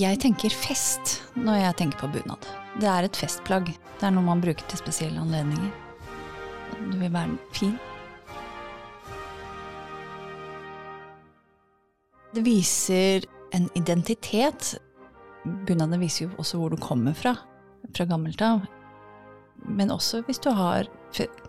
Jeg 0.00 0.16
tenker 0.22 0.54
fest 0.54 1.18
når 1.36 1.58
jeg 1.58 1.76
tenker 1.76 1.98
på 2.00 2.08
bunad. 2.14 2.46
Det 2.80 2.88
er 2.88 3.04
et 3.04 3.16
festplagg. 3.18 3.66
Det 3.98 4.06
er 4.06 4.14
noe 4.14 4.24
man 4.24 4.40
bruker 4.40 4.64
til 4.70 4.78
spesielle 4.80 5.20
anledninger. 5.20 5.72
Du 6.88 6.94
vil 6.96 7.12
være 7.12 7.34
fin. 7.52 7.74
Det 12.32 12.46
viser 12.46 13.26
en 13.52 13.68
identitet. 13.76 14.72
Bunadene 15.44 16.00
viser 16.00 16.28
jo 16.28 16.32
også 16.40 16.62
hvor 16.62 16.72
du 16.72 16.80
kommer 16.80 17.16
fra, 17.18 17.34
fra 17.92 18.08
gammelt 18.08 18.40
av. 18.46 18.64
Men 19.68 19.92
også 19.92 20.22
hvis 20.24 20.40
du 20.40 20.52
har 20.56 20.88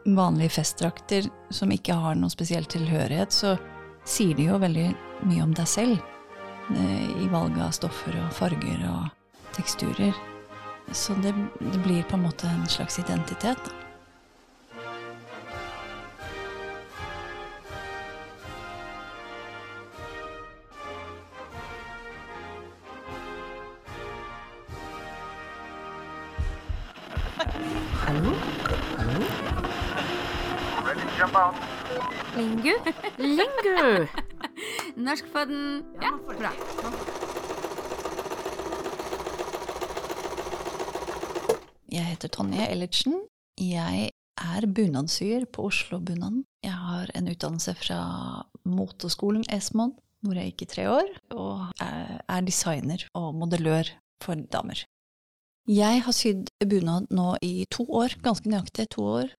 vanlige 0.04 0.58
festdrakter 0.58 1.30
som 1.54 1.72
ikke 1.72 1.96
har 1.96 2.20
noe 2.20 2.34
spesiell 2.34 2.68
tilhørighet, 2.68 3.32
så 3.32 3.56
sier 4.04 4.36
de 4.36 4.50
jo 4.50 4.60
veldig 4.60 4.90
mye 5.30 5.46
om 5.46 5.56
deg 5.56 5.70
selv 5.70 6.02
i 6.70 7.28
valget 7.32 7.64
av 7.66 7.72
stoffer 7.76 8.18
og 8.22 8.34
farger 8.34 8.84
og 8.90 9.10
teksturer. 9.56 10.14
Så 10.92 11.14
det, 11.14 11.34
det 11.60 11.80
blir 11.84 12.04
på 12.04 12.16
en 12.16 12.26
måte 12.28 12.48
en 12.48 12.68
slags 12.68 13.00
identitet. 13.00 13.58
da. 13.66 13.72
Hallo? 28.06 28.34
Hallo? 28.98 29.22
Lingu? 32.36 32.74
Lingu! 33.18 34.31
Norskpodden. 35.02 35.84
Ja, 36.02 36.12
bra. 36.28 36.52
Jeg 41.92 42.06
heter 42.12 42.30
Tonje 42.30 42.68
Ellertsen. 42.70 43.16
Jeg 43.58 44.12
er 44.38 44.68
bunadsyer 44.70 45.48
på 45.50 45.66
Oslo-bunaden. 45.72 46.44
Jeg 46.64 46.78
har 46.78 47.10
en 47.18 47.32
utdannelse 47.34 47.74
fra 47.82 48.00
moteskolen 48.66 49.44
Esmod, 49.50 49.98
hvor 50.22 50.38
jeg 50.38 50.54
gikk 50.54 50.68
i 50.68 50.70
tre 50.76 50.88
år, 50.92 51.10
og 51.34 51.74
er 51.82 52.46
designer 52.46 53.08
og 53.18 53.34
modellør 53.42 53.90
for 54.22 54.38
damer. 54.54 54.86
Jeg 55.66 56.06
har 56.06 56.14
sydd 56.14 56.54
bunad 56.62 57.10
nå 57.10 57.36
i 57.42 57.66
to 57.74 57.88
år, 57.90 58.20
ganske 58.22 58.50
nøyaktig 58.50 58.90
to 58.94 59.10
år, 59.18 59.34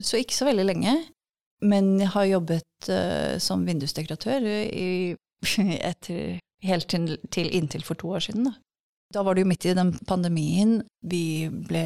så 0.00 0.20
ikke 0.20 0.36
så 0.36 0.48
veldig 0.48 0.66
lenge. 0.72 0.96
Men 1.64 1.96
jeg 1.98 2.12
har 2.14 2.28
jobbet 2.28 2.90
uh, 2.92 3.34
som 3.42 3.64
vindusdekoratør 3.66 4.46
helt 6.68 6.88
til, 6.90 7.12
til, 7.30 7.52
inntil 7.54 7.84
for 7.86 7.98
to 7.98 8.14
år 8.16 8.26
siden. 8.28 8.48
Da. 8.48 8.54
da 9.14 9.22
var 9.26 9.36
det 9.36 9.44
jo 9.44 9.50
midt 9.50 9.66
i 9.68 9.74
den 9.78 9.92
pandemien. 10.08 10.80
Vi 11.06 11.48
ble 11.48 11.84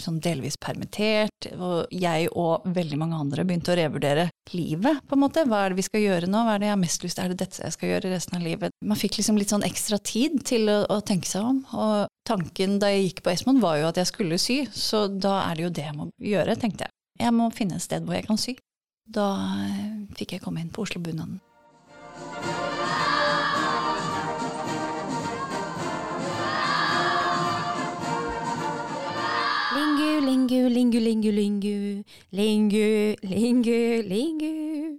sånn 0.00 0.20
delvis 0.22 0.58
permittert, 0.62 1.48
og 1.56 1.90
jeg 1.90 2.30
og 2.30 2.66
veldig 2.74 2.98
mange 3.00 3.18
andre 3.18 3.46
begynte 3.46 3.74
å 3.74 3.78
revurdere 3.78 4.28
livet, 4.54 5.02
på 5.08 5.18
en 5.18 5.24
måte. 5.24 5.46
Hva 5.48 5.64
er 5.64 5.72
det 5.72 5.80
vi 5.80 5.88
skal 5.88 6.04
gjøre 6.04 6.30
nå? 6.30 6.44
Hva 6.46 6.56
er 6.56 6.62
det 6.62 6.70
jeg 6.70 6.76
har 6.76 6.82
mest 6.84 7.06
lyst 7.06 7.18
til? 7.18 7.26
Er 7.26 7.34
det 7.34 7.42
dette 7.44 7.62
jeg 7.62 7.76
skal 7.76 7.94
gjøre 7.94 8.14
resten 8.14 8.38
av 8.38 8.46
livet? 8.46 8.76
Man 8.84 9.00
fikk 9.00 9.20
liksom 9.20 9.38
litt 9.40 9.54
sånn 9.54 9.66
ekstra 9.66 9.98
tid 9.98 10.42
til 10.48 10.70
å, 10.72 10.82
å 10.86 11.00
tenke 11.06 11.30
seg 11.30 11.46
om. 11.46 11.62
Og 11.74 12.08
tanken 12.28 12.78
da 12.82 12.92
jeg 12.92 13.08
gikk 13.08 13.24
på 13.26 13.34
Esmond 13.34 13.62
var 13.64 13.80
jo 13.80 13.90
at 13.90 14.02
jeg 14.02 14.10
skulle 14.10 14.40
sy, 14.42 14.62
så 14.70 15.06
da 15.10 15.40
er 15.48 15.58
det 15.58 15.66
jo 15.66 15.76
det 15.80 15.88
jeg 15.88 15.98
må 15.98 16.10
gjøre, 16.22 16.58
tenkte 16.58 16.86
jeg. 16.86 16.94
Jeg 17.22 17.34
må 17.36 17.52
finne 17.54 17.78
et 17.78 17.84
sted 17.84 18.06
hvor 18.06 18.16
jeg 18.16 18.26
kan 18.26 18.40
sy. 18.40 18.56
Da 19.06 19.28
fikk 20.16 20.36
jeg 20.36 20.42
komme 20.44 20.62
inn 20.62 20.70
på 20.70 20.84
Oslo-bunaden. 20.86 21.40
Lingu, 29.72 30.10
lingu, 30.22 30.68
lingu, 30.68 31.00
lingu, 31.00 31.32
lingu. 31.32 32.04
Lingu, 32.30 33.16
lingu, 33.22 34.02
lingu. 34.06 34.98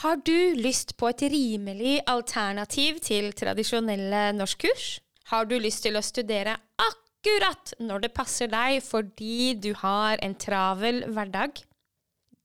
Har 0.00 0.16
du 0.16 0.54
lyst 0.56 0.96
på 0.96 1.08
et 1.08 1.22
rimelig 1.22 2.00
alternativ 2.06 2.98
til 3.04 3.32
tradisjonelle 3.32 4.32
norskkurs? 4.32 5.00
Har 5.30 5.44
du 5.44 5.58
lyst 5.58 5.84
til 5.84 5.98
å 5.98 6.02
studere 6.02 6.56
akkurat 6.80 7.74
når 7.78 8.06
det 8.06 8.12
passer 8.16 8.50
deg 8.50 8.80
fordi 8.82 9.54
du 9.54 9.74
har 9.78 10.18
en 10.24 10.34
travel 10.34 11.04
hverdag? 11.06 11.60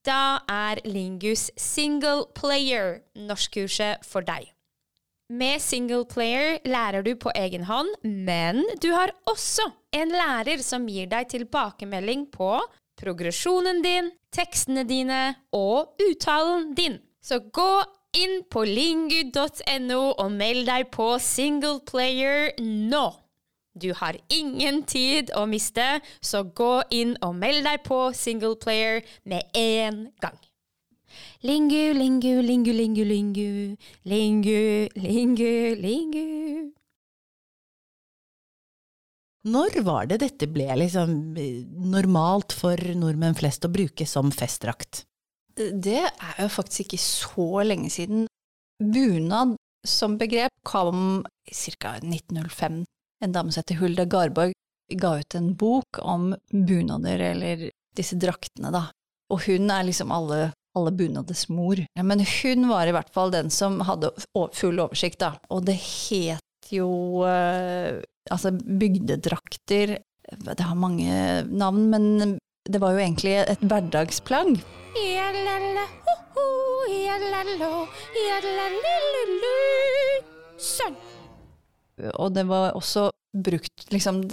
Da 0.06 0.40
er 0.52 0.84
Lingus 0.86 1.48
Single 1.58 2.28
Player 2.38 3.00
norskkurset 3.18 4.06
for 4.06 4.26
deg. 4.26 4.52
Med 5.34 5.58
Single 5.64 6.06
Player 6.06 6.60
lærer 6.70 7.02
du 7.02 7.16
på 7.18 7.32
egen 7.34 7.66
hånd, 7.66 7.90
men 8.04 8.62
du 8.84 8.92
har 8.94 9.10
også 9.26 9.66
en 9.98 10.14
lærer 10.14 10.62
som 10.62 10.86
gir 10.86 11.10
deg 11.10 11.32
tilbakemelding 11.32 12.28
på 12.30 12.52
progresjonen 13.02 13.82
din, 13.82 14.12
tekstene 14.30 14.86
dine 14.86 15.24
og 15.58 15.98
uttalen 16.06 16.76
din. 16.78 17.00
Så 17.26 17.42
gå 17.50 17.82
inn 18.16 18.44
på 18.46 18.62
lingu.no 18.70 20.02
og 20.14 20.30
meld 20.38 20.70
deg 20.70 20.92
på 20.94 21.16
Single 21.18 21.80
Player 21.90 22.54
nå! 22.62 23.08
Du 23.76 23.90
har 24.00 24.16
ingen 24.32 24.84
tid 24.88 25.34
å 25.36 25.44
miste, 25.52 26.00
så 26.24 26.46
gå 26.48 26.80
inn 26.96 27.18
og 27.26 27.36
meld 27.36 27.66
deg 27.68 27.82
på 27.84 28.08
singleplayer 28.16 29.04
med 29.28 29.44
en 29.60 30.06
gang. 30.24 30.38
Lingu, 31.44 31.94
lingu, 31.94 32.40
lingu, 32.42 32.72
lingu, 32.72 33.04
lingu. 33.04 33.50
Lingu, 34.08 34.88
lingu, 34.96 35.76
lingu. 35.76 36.72
Når 39.46 39.78
var 39.86 40.08
det 40.10 40.22
dette 40.24 40.48
ble 40.50 40.72
liksom 40.80 41.36
normalt 41.92 42.56
for 42.56 42.80
nordmenn 42.98 43.36
flest 43.38 43.68
å 43.68 43.74
bruke 43.76 44.08
som 44.10 44.32
festdrakt? 44.34 45.04
Det 45.56 46.02
er 46.02 46.42
jo 46.42 46.50
faktisk 46.52 46.88
ikke 46.88 47.04
så 47.04 47.50
lenge 47.68 47.92
siden. 47.94 48.26
Bunad 48.80 49.54
som 49.86 50.18
begrep 50.18 50.52
kom 50.66 51.24
ca. 51.46 52.00
1905 52.02 52.84
en 53.24 53.36
dame 53.36 53.52
som 53.52 53.62
heter 53.62 53.80
Hulda 53.80 54.06
Garborg, 54.06 54.54
ga 54.94 55.20
ut 55.20 55.36
en 55.36 55.54
bok 55.56 56.00
om 56.02 56.36
bunader, 56.52 57.20
eller 57.32 57.70
disse 57.96 58.18
draktene, 58.20 58.72
da. 58.74 58.88
Og 59.34 59.42
hun 59.48 59.72
er 59.74 59.88
liksom 59.88 60.12
alle, 60.14 60.52
alle 60.78 60.94
bunaders 60.94 61.48
mor. 61.50 61.82
Ja, 61.98 62.04
men 62.04 62.22
hun 62.22 62.68
var 62.70 62.88
i 62.88 62.94
hvert 62.94 63.14
fall 63.14 63.34
den 63.34 63.50
som 63.54 63.80
hadde 63.88 64.12
full 64.54 64.82
oversikt, 64.84 65.22
da. 65.24 65.36
Og 65.50 65.66
det 65.66 65.78
het 65.80 66.72
jo 66.74 67.24
eh, 67.30 68.02
altså 68.32 68.52
bygdedrakter 68.56 70.00
Det 70.26 70.66
har 70.66 70.74
mange 70.74 71.44
navn, 71.46 71.90
men 71.92 72.38
det 72.66 72.82
var 72.82 72.96
jo 72.96 73.04
egentlig 73.04 73.36
et 73.44 73.62
hverdagsplagg. 73.62 74.58
Sånn 80.58 80.98
og 82.14 82.34
det 82.36 82.46
var 82.50 82.76
også 82.78 83.10
brukt 83.36 83.90
liksom 83.94 84.24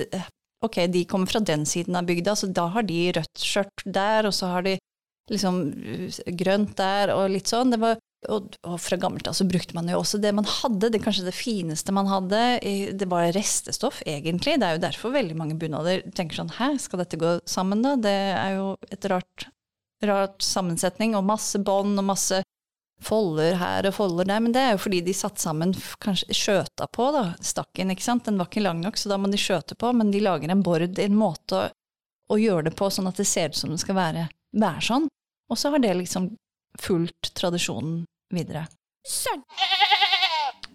Ok, 0.62 0.76
de 0.94 1.00
kommer 1.10 1.26
fra 1.26 1.40
den 1.42 1.64
siden 1.66 1.96
av 1.98 2.06
bygda, 2.06 2.36
så 2.38 2.46
da 2.46 2.68
har 2.70 2.84
de 2.86 2.98
rødt 3.16 3.40
skjørt 3.42 3.82
der, 3.82 4.28
og 4.28 4.34
så 4.36 4.46
har 4.52 4.62
de 4.62 4.76
liksom 5.32 5.56
grønt 6.38 6.76
der, 6.78 7.10
og 7.16 7.32
litt 7.32 7.50
sånn. 7.50 7.72
Det 7.74 7.80
var, 7.82 7.96
og, 8.30 8.54
og 8.62 8.76
fra 8.78 8.98
gammelt 9.02 9.26
av 9.26 9.34
så 9.34 9.46
brukte 9.50 9.74
man 9.74 9.90
jo 9.90 9.98
også 9.98 10.20
det 10.22 10.30
man 10.38 10.46
hadde, 10.46 10.92
det 10.94 11.00
kanskje 11.02 11.26
det 11.26 11.34
fineste 11.34 11.90
man 11.94 12.06
hadde. 12.06 12.44
Det 12.94 13.10
var 13.10 13.32
restestoff, 13.34 14.04
egentlig. 14.06 14.54
Det 14.62 14.68
er 14.68 14.78
jo 14.78 14.84
derfor 14.84 15.16
veldig 15.16 15.40
mange 15.40 15.58
bunader 15.58 16.06
tenker 16.14 16.38
sånn 16.38 16.54
hæ, 16.60 16.76
skal 16.84 17.02
dette 17.02 17.18
gå 17.18 17.34
sammen, 17.42 17.82
da? 17.82 17.96
Det 17.98 18.16
er 18.30 18.54
jo 18.60 18.68
et 18.86 19.10
rart, 19.10 19.48
rart 20.06 20.46
sammensetning, 20.46 21.18
og 21.18 21.26
masse 21.26 21.58
bånd 21.58 21.98
og 21.98 22.06
masse 22.12 22.44
folder 23.04 23.56
her 23.60 23.88
og 23.88 23.94
folder 23.96 24.28
der, 24.30 24.42
men 24.44 24.54
det 24.54 24.62
er 24.62 24.74
jo 24.74 24.82
fordi 24.84 25.02
de 25.04 25.14
satt 25.16 25.42
sammen, 25.42 25.74
kanskje 26.02 26.36
skjøta 26.36 26.88
på, 26.92 27.08
da, 27.14 27.24
stakken, 27.44 27.92
ikke 27.92 28.06
sant, 28.06 28.26
den 28.28 28.40
var 28.40 28.50
ikke 28.50 28.64
lang 28.64 28.82
nok, 28.84 28.98
så 29.00 29.12
da 29.12 29.18
må 29.20 29.30
de 29.32 29.40
skjøte 29.40 29.76
på, 29.78 29.92
men 29.96 30.12
de 30.14 30.22
lager 30.22 30.52
en 30.52 30.64
bord, 30.64 30.86
en 30.86 31.18
måte 31.18 31.58
å, 31.58 31.66
å 32.32 32.38
gjøre 32.40 32.70
det 32.70 32.76
på 32.78 32.90
sånn 32.92 33.10
at 33.10 33.20
det 33.20 33.28
ser 33.28 33.52
ut 33.52 33.58
som 33.58 33.74
det 33.74 33.82
skal 33.82 33.98
være, 33.98 34.28
være 34.56 34.86
sånn, 34.88 35.10
og 35.50 35.60
så 35.60 35.72
har 35.74 35.82
det 35.84 35.94
liksom 35.98 36.30
fulgt 36.80 37.34
tradisjonen 37.36 38.02
videre. 38.32 38.66
Skjønt! 39.08 39.44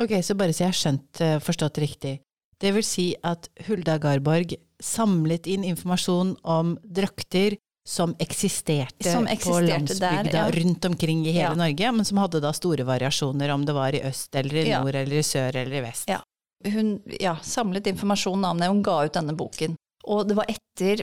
Ok, 0.03 0.13
så 0.21 0.35
bare 0.37 0.53
så 0.53 0.67
jeg 0.67 0.73
har 0.73 0.77
skjønt, 0.77 1.21
eh, 1.25 1.37
forstått 1.41 1.79
riktig. 1.81 2.19
Det 2.61 2.73
vil 2.73 2.85
si 2.85 3.07
at 3.25 3.47
Hulda 3.67 3.97
Garborg 4.01 4.53
samlet 4.81 5.47
inn 5.49 5.65
informasjon 5.65 6.35
om 6.45 6.75
drakter 6.81 7.57
som 7.87 8.15
eksisterte, 8.19 9.11
som 9.11 9.27
eksisterte 9.27 9.49
på 9.49 9.59
landsbygda 9.67 10.23
der, 10.23 10.37
ja. 10.37 10.51
rundt 10.51 10.85
omkring 10.85 11.27
i 11.27 11.31
hele 11.31 11.43
Ja. 11.43 11.53
Norge, 11.55 11.91
men 11.91 12.05
som 12.05 12.17
hadde 12.17 12.41
da 12.43 12.51
store 12.53 12.83
variasjoner 12.83 13.49
om 13.49 13.63
det 13.65 13.73
var 13.73 13.95
i 13.95 14.01
øst 14.03 14.35
eller 14.35 14.55
i 14.55 14.73
nord 14.73 14.95
eller 14.95 15.15
i 15.15 15.23
sør 15.23 15.55
eller 15.55 15.75
i 15.77 15.81
vest. 15.85 16.09
Ja. 16.11 16.19
Hun 16.65 16.99
ja, 17.19 17.37
samlet 17.43 17.87
informasjon 17.87 18.43
om 18.45 18.59
det, 18.59 18.67
hun 18.67 18.83
ga 18.83 19.05
ut 19.05 19.13
denne 19.15 19.37
boken. 19.39 19.77
Og 20.03 20.27
det 20.27 20.35
var 20.35 20.51
etter 20.51 20.99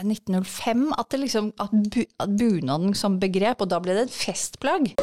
1905 0.00 0.94
at, 0.96 1.10
det 1.10 1.20
liksom, 1.20 1.52
at, 1.60 1.70
bu, 1.92 2.00
at 2.16 2.36
bunaden 2.40 2.94
som 2.96 3.20
begrep, 3.20 3.60
og 3.60 3.68
da 3.68 3.82
ble 3.84 4.00
det 4.00 4.08
et 4.08 4.16
festplagg. 4.16 4.94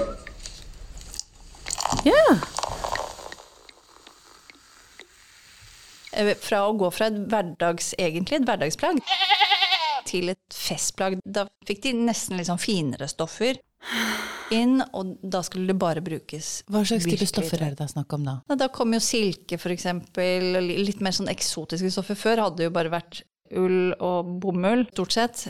Ja. 2.09 2.25
fra 6.41 6.65
å 6.65 6.73
gå 6.73 6.89
fra 6.89 7.13
et 7.13 7.25
hverdags, 7.29 7.93
egentlig 8.01 8.41
et 8.41 8.49
hverdagsplagg 8.49 8.97
til 10.09 10.33
et 10.33 10.55
festplagg. 10.55 11.19
Da 11.23 11.45
fikk 11.67 11.83
de 11.85 11.95
nesten 11.97 12.39
litt 12.39 12.49
sånn 12.49 12.61
finere 12.61 13.09
stoffer 13.11 13.59
inn, 14.51 14.81
og 14.97 15.15
da 15.21 15.41
skulle 15.45 15.69
det 15.69 15.77
bare 15.79 16.01
brukes 16.03 16.49
Hva 16.67 16.81
slags 16.87 17.05
type 17.07 17.27
stoffer 17.29 17.61
er 17.61 17.73
det 17.73 17.79
da 17.79 17.87
snakk 17.87 18.11
om 18.17 18.25
da? 18.27 18.33
Da 18.59 18.67
kom 18.73 18.95
jo 18.95 19.01
silke, 19.03 19.59
for 19.61 19.71
eksempel, 19.73 20.57
litt 20.59 21.03
mer 21.05 21.15
sånn 21.15 21.31
eksotiske 21.31 21.91
stoffer. 21.93 22.17
Før 22.19 22.43
hadde 22.45 22.61
det 22.61 22.69
jo 22.69 22.75
bare 22.75 22.93
vært 22.93 23.21
ull 23.57 23.93
og 24.03 24.33
bomull, 24.43 24.85
stort 24.91 25.15
sett. 25.15 25.45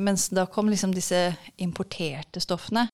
Mens 0.00 0.26
da 0.34 0.48
kom 0.50 0.68
liksom 0.72 0.94
disse 0.96 1.20
importerte 1.62 2.42
stoffene. 2.42 2.88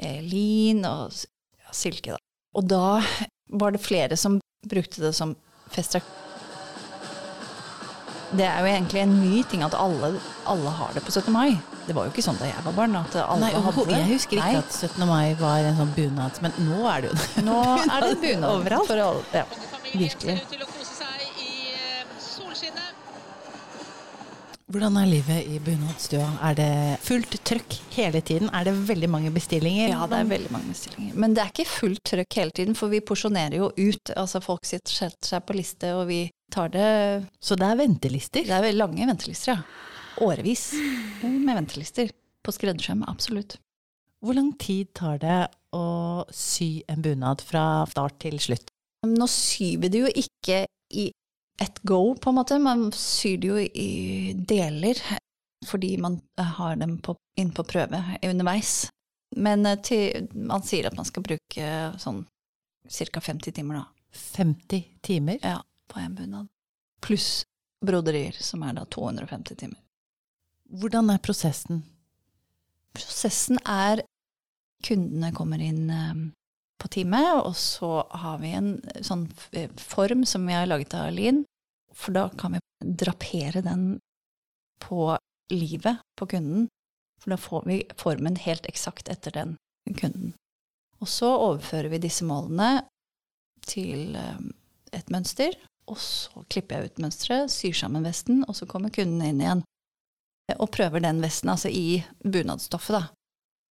Eh, 0.00 0.22
lin 0.24 0.80
og 0.88 1.12
ja, 1.12 1.74
silke, 1.76 2.16
da. 2.16 2.20
Og 2.56 2.66
da 2.66 3.00
var 3.60 3.74
det 3.74 3.82
flere 3.84 4.16
som 4.18 4.40
brukte 4.66 5.02
det 5.04 5.12
som 5.16 5.36
festdrakt. 5.70 6.08
Det 8.30 8.44
er 8.46 8.60
jo 8.62 8.66
egentlig 8.70 9.00
en 9.02 9.14
ny 9.20 9.42
ting 9.50 9.62
at 9.66 9.74
alle, 9.74 10.12
alle 10.46 10.70
har 10.78 10.92
det 10.94 11.02
på 11.02 11.10
17. 11.10 11.32
mai. 11.34 11.58
Det 11.86 11.96
var 11.96 12.06
jo 12.06 12.12
ikke 12.12 12.22
sånn 12.22 12.36
da 12.38 12.46
jeg 12.46 12.62
var 12.62 12.76
barn. 12.76 12.94
At 13.00 13.16
alle 13.24 13.40
Nei, 13.48 13.50
hadde 13.64 13.84
det. 13.88 13.96
jeg 13.98 14.08
husker 14.12 14.38
ikke 14.38 14.52
Nei. 14.52 14.60
at 14.60 14.76
17. 14.76 15.06
mai 15.08 15.34
var 15.40 15.66
en 15.66 15.80
sånn 15.80 15.90
bunad, 15.96 16.38
men 16.44 16.54
nå 16.68 16.84
er 16.92 17.02
det 17.02 17.10
jo 17.10 17.16
det. 17.18 17.44
Nå 17.48 17.56
er 17.80 18.06
det 18.06 18.12
bunad 18.24 18.50
Overalt. 18.52 18.86
for 18.92 19.02
alle. 19.02 19.24
Ja, 19.34 19.44
virkelig. 19.90 20.36
Hvordan 24.70 24.94
er 25.00 25.08
livet 25.10 25.48
i 25.50 25.56
bunadsstua? 25.66 26.26
Er 26.46 26.54
det 26.54 26.72
fullt 27.02 27.32
trøkk 27.42 27.74
hele 27.96 28.20
tiden? 28.22 28.52
Er 28.54 28.68
det 28.68 28.74
veldig 28.86 29.08
mange 29.10 29.32
bestillinger? 29.34 29.88
Ja, 29.90 30.04
det 30.06 30.20
er 30.20 30.28
veldig 30.30 30.52
mange 30.54 30.70
bestillinger. 30.70 31.16
Men 31.18 31.34
det 31.34 31.42
er 31.42 31.50
ikke 31.50 31.66
fullt 31.66 32.02
trøkk 32.06 32.36
hele 32.38 32.54
tiden, 32.54 32.76
for 32.78 32.92
vi 32.92 33.00
porsjonerer 33.02 33.56
jo 33.58 33.72
ut. 33.74 34.12
Altså 34.14 34.38
folk 34.44 34.68
setter 34.68 34.94
seg 35.26 35.42
på 35.42 35.56
liste, 35.58 35.90
og 35.98 36.04
vi 36.12 36.20
tar 36.54 36.70
det 36.70 36.86
Så 37.42 37.58
det 37.58 37.66
er 37.66 37.80
ventelister? 37.82 38.46
Det 38.46 38.54
er 38.54 38.62
veldig 38.68 38.82
lange 38.84 39.10
ventelister, 39.10 39.58
ja. 39.58 40.22
Årevis 40.22 40.68
med 41.24 41.50
ventelister. 41.50 42.14
På 42.46 42.54
skreddersøm, 42.54 43.02
absolutt. 43.10 43.58
Hvor 44.22 44.38
lang 44.38 44.52
tid 44.54 44.94
tar 44.94 45.18
det 45.18 45.40
å 45.74 45.86
sy 46.30 46.84
en 46.86 47.02
bunad 47.02 47.42
fra 47.42 47.82
start 47.90 48.20
til 48.22 48.38
slutt? 48.38 48.70
Nå 49.02 49.26
syr 49.26 49.82
vi 49.82 49.90
det 49.90 50.06
jo 50.06 50.14
ikke 50.22 50.68
i 50.94 51.10
ett 51.60 51.78
go, 51.82 52.14
på 52.14 52.30
en 52.30 52.34
måte. 52.34 52.58
Man 52.58 52.92
syr 52.92 53.36
det 53.38 53.48
jo 53.48 53.58
i 53.60 54.32
deler, 54.34 54.98
fordi 55.66 55.96
man 55.98 56.20
har 56.36 56.76
dem 56.76 56.98
på, 56.98 57.16
inn 57.38 57.52
på 57.52 57.64
prøve 57.64 58.00
underveis. 58.22 58.88
Men 59.36 59.66
eh, 59.66 59.78
til, 59.84 60.28
man 60.34 60.64
sier 60.66 60.88
at 60.88 60.96
man 60.96 61.06
skal 61.08 61.24
bruke 61.26 61.68
sånn 62.00 62.24
ca. 62.88 63.20
50 63.20 63.52
timer, 63.60 63.82
da. 63.82 63.84
50 64.12 64.82
timer? 65.06 65.38
Ja, 65.42 65.60
på 65.88 66.00
en 66.00 66.16
bunad. 66.18 66.48
Pluss 67.04 67.44
broderier, 67.84 68.34
som 68.40 68.64
er 68.66 68.74
da 68.80 68.84
250 68.84 69.60
timer. 69.60 69.78
Hvordan 70.70 71.12
er 71.12 71.22
prosessen? 71.22 71.84
Prosessen 72.96 73.60
er 73.68 74.02
kundene 74.86 75.30
kommer 75.36 75.62
inn 75.62 75.90
eh, 75.92 76.26
på 76.80 76.88
time, 76.88 77.20
og 77.44 77.54
så 77.56 78.00
har 78.22 78.40
vi 78.40 78.54
en 78.56 78.72
sånn 79.04 79.26
form 79.76 80.24
som 80.26 80.46
vi 80.48 80.56
har 80.56 80.68
laget 80.70 80.96
av 80.96 81.12
lin, 81.14 81.44
for 82.00 82.16
da 82.16 82.28
kan 82.40 82.56
vi 82.56 82.92
drapere 83.04 83.62
den 83.64 83.98
på 84.80 85.16
livet 85.52 86.00
på 86.16 86.26
kunden, 86.26 86.68
for 87.20 87.34
da 87.34 87.36
får 87.40 87.66
vi 87.68 87.82
formen 88.00 88.38
helt 88.40 88.68
eksakt 88.70 89.10
etter 89.12 89.34
den 89.36 89.56
kunden. 89.98 90.32
Og 91.00 91.08
så 91.08 91.28
overfører 91.32 91.90
vi 91.92 92.00
disse 92.00 92.24
målene 92.28 92.86
til 93.68 94.16
eh, 94.16 94.40
et 94.96 95.12
mønster, 95.12 95.56
og 95.90 95.98
så 96.00 96.44
klipper 96.48 96.78
jeg 96.78 96.90
ut 96.90 97.02
mønsteret, 97.04 97.52
syr 97.52 97.76
sammen 97.76 98.06
vesten, 98.06 98.44
og 98.48 98.56
så 98.56 98.68
kommer 98.68 98.92
kunden 98.94 99.22
inn 99.26 99.42
igjen 99.42 99.64
og 100.58 100.70
prøver 100.74 101.02
den 101.04 101.20
vesten, 101.22 101.52
altså 101.52 101.70
i 101.70 102.00
bunadsstoffet, 102.24 102.96
da. 102.96 103.02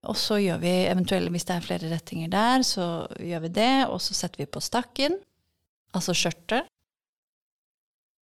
Og 0.08 0.18
så 0.20 0.38
gjør 0.38 0.60
vi 0.62 0.74
eventuelt, 0.88 1.32
hvis 1.34 1.48
det 1.50 1.56
er 1.56 1.66
flere 1.66 1.90
rettinger 1.90 2.30
der, 2.30 2.64
så 2.64 3.08
gjør 3.18 3.48
vi 3.48 3.54
det, 3.56 3.72
og 3.90 3.98
så 4.04 4.14
setter 4.14 4.44
vi 4.44 4.50
på 4.52 4.62
stakken, 4.62 5.18
altså 5.98 6.14
skjørtet. 6.16 6.70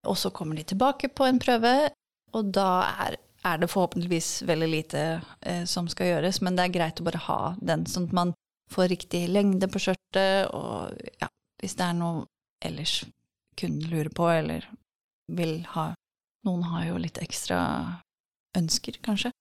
Og 0.05 0.17
så 0.19 0.31
kommer 0.33 0.57
de 0.57 0.65
tilbake 0.67 1.09
på 1.09 1.27
en 1.27 1.39
prøve, 1.41 1.75
og 2.35 2.51
da 2.55 2.69
er, 3.05 3.17
er 3.45 3.61
det 3.61 3.71
forhåpentligvis 3.71 4.43
veldig 4.47 4.69
lite 4.71 5.03
eh, 5.41 5.63
som 5.69 5.89
skal 5.91 6.13
gjøres, 6.13 6.41
men 6.45 6.57
det 6.57 6.65
er 6.65 6.75
greit 6.75 7.01
å 7.01 7.07
bare 7.07 7.23
ha 7.27 7.39
den, 7.61 7.85
sånn 7.89 8.09
at 8.09 8.17
man 8.17 8.33
får 8.73 8.89
riktig 8.93 9.25
lengde 9.29 9.69
på 9.71 9.81
skjørtet, 9.81 10.53
og 10.53 10.95
ja, 11.21 11.29
hvis 11.61 11.77
det 11.79 11.85
er 11.85 11.97
noe 11.97 12.25
ellers 12.65 13.03
kunden 13.59 13.89
lurer 13.91 14.11
på, 14.13 14.29
eller 14.31 14.67
vil 15.31 15.61
ha 15.75 15.93
Noen 16.45 16.61
har 16.69 16.83
jo 16.85 16.99
litt 17.01 17.17
ekstra 17.17 17.57
ønsker, 18.53 18.99
kanskje. 19.01 19.31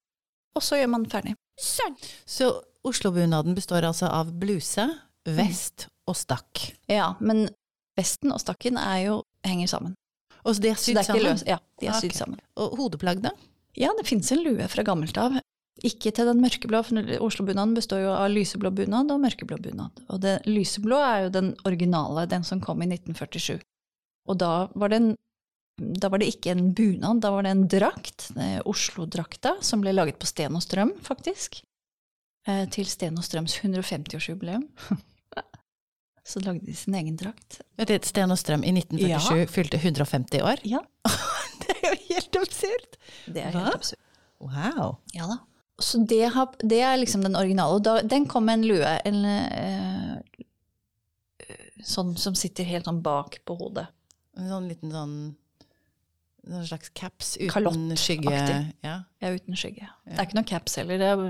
Og 0.56 0.62
så 0.64 0.78
gjør 0.78 0.88
man 0.94 1.02
ferdig. 1.12 1.34
Sønn! 1.60 1.98
Så 2.24 2.46
Oslo-bunaden 2.80 3.52
består 3.52 3.84
altså 3.84 4.08
av 4.08 4.30
bluse, 4.40 4.86
vest 5.28 5.84
og 6.08 6.16
stakk. 6.16 6.62
Ja, 6.88 7.10
men 7.20 7.50
vesten 7.98 8.32
og 8.32 8.40
stakken 8.40 8.80
er 8.80 9.02
jo, 9.02 9.18
henger 9.44 9.68
sammen. 9.74 9.98
Og 10.44 10.56
så 10.56 10.62
de 10.64 10.70
er 10.70 10.78
sydd 10.80 11.00
sammen? 11.06 11.40
Ja, 11.48 11.58
de 11.80 11.88
er 11.88 11.96
okay. 11.96 12.08
sydd 12.08 12.18
sammen. 12.18 12.40
Og 12.60 12.76
hodeplagg, 12.78 13.22
da? 13.24 13.32
Ja, 13.78 13.90
det 13.98 14.06
finnes 14.06 14.30
en 14.34 14.44
lue 14.44 14.68
fra 14.70 14.84
gammelt 14.86 15.18
av. 15.18 15.40
Ikke 15.82 16.12
til 16.14 16.28
den 16.30 16.42
mørkeblå, 16.42 16.80
for 16.86 17.14
Oslo-bunaden 17.26 17.74
består 17.74 18.04
jo 18.04 18.12
av 18.14 18.28
lyseblå 18.30 18.70
bunad 18.76 19.10
og 19.10 19.22
mørkeblå 19.24 19.58
bunad. 19.64 20.04
Og 20.12 20.20
det 20.22 20.36
lyseblå 20.46 21.00
er 21.02 21.24
jo 21.24 21.34
den 21.34 21.50
originale, 21.66 22.28
den 22.30 22.46
som 22.46 22.62
kom 22.62 22.84
i 22.84 22.88
1947. 22.92 23.58
Og 24.30 24.38
da 24.40 24.52
var 24.78 24.92
det, 24.92 25.00
en, 25.02 25.10
da 25.98 26.12
var 26.12 26.22
det 26.22 26.30
ikke 26.30 26.54
en 26.54 26.70
bunad, 26.76 27.24
da 27.24 27.32
var 27.34 27.44
det 27.44 27.56
en 27.56 27.66
drakt, 27.68 28.28
Oslo-drakta, 28.70 29.56
som 29.66 29.82
ble 29.82 29.96
laget 29.96 30.20
på 30.22 30.30
Sten 30.30 30.54
og 30.54 30.62
Strøm, 30.62 30.94
faktisk. 31.04 31.64
Eh, 32.46 32.66
til 32.70 32.86
Sten 32.88 33.18
og 33.18 33.26
Strøms 33.26 33.58
150-årsjubileum. 33.64 34.68
Så 36.24 36.40
lagde 36.40 36.64
de 36.64 36.74
sin 36.76 36.94
egen 36.96 37.16
drakt. 37.20 37.60
Sten 38.08 38.32
og 38.32 38.38
Strøm 38.40 38.64
i 38.64 38.72
1947 38.72 39.46
fylte 39.52 39.76
150 39.80 40.40
år. 40.42 40.62
Ja, 40.64 40.80
Det 41.64 41.74
er 41.76 41.90
jo 41.90 41.98
helt 42.08 42.38
absurd! 42.40 42.96
det 43.26 43.42
er 43.42 43.52
Hva? 43.52 43.66
helt 43.66 43.74
absurd. 43.76 44.00
Wow. 44.44 44.96
Ja 45.14 45.28
da. 45.30 45.36
Så 45.82 45.98
det, 46.06 46.22
har, 46.34 46.52
det 46.62 46.80
er 46.86 46.96
liksom 47.00 47.24
den 47.26 47.36
originale. 47.36 47.76
Og 47.76 47.84
da, 47.84 47.98
den 48.06 48.26
kom 48.30 48.46
med 48.46 48.60
en 48.60 48.66
lue, 48.68 48.92
en, 49.08 49.24
eh, 49.26 50.44
sånn 51.82 52.14
som 52.20 52.36
sitter 52.38 52.68
helt 52.68 52.86
sånn 52.88 53.02
bak 53.04 53.40
på 53.46 53.56
hodet. 53.58 53.88
En 54.38 54.50
sånn 54.52 54.68
liten 54.70 54.94
sånn 54.94 55.16
en 56.44 56.66
slags 56.68 56.90
caps 56.92 57.36
uten 57.40 57.94
skygge. 57.96 58.36
Ja. 58.84 58.98
Ja, 59.22 59.30
uten 59.32 59.56
skygge. 59.56 59.88
Det 60.04 60.18
er 60.18 60.26
ikke 60.28 60.38
noe 60.38 60.48
caps 60.48 60.76
heller. 60.76 61.00
Det 61.00 61.06
er, 61.14 61.22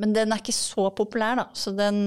men 0.00 0.14
den 0.16 0.32
er 0.32 0.40
ikke 0.40 0.54
så 0.56 0.86
populær, 0.96 1.36
da. 1.42 1.46
Så 1.56 1.72
den 1.76 1.98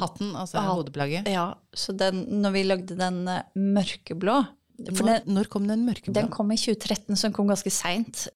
Hatten, 0.00 0.30
altså 0.38 0.60
Hatt. 0.60 0.76
hodeplagget. 0.78 1.30
Ja, 1.32 1.48
så 1.74 1.94
den, 1.98 2.22
når 2.42 2.54
vi 2.54 2.62
lagde 2.68 2.98
den 2.98 3.22
eh, 3.28 3.42
mørkeblå 3.58 4.36
Når, 4.82 5.02
den, 5.08 5.34
når 5.34 5.50
kom 5.50 5.66
den 5.68 5.82
mørkeblå? 5.88 6.14
den 6.16 6.30
kom 6.32 6.52
i 6.54 6.60
2013, 6.60 7.16
så 7.16 7.28
den 7.28 7.34
kom 7.36 7.50
ganske 7.50 7.72
seint. 7.74 8.28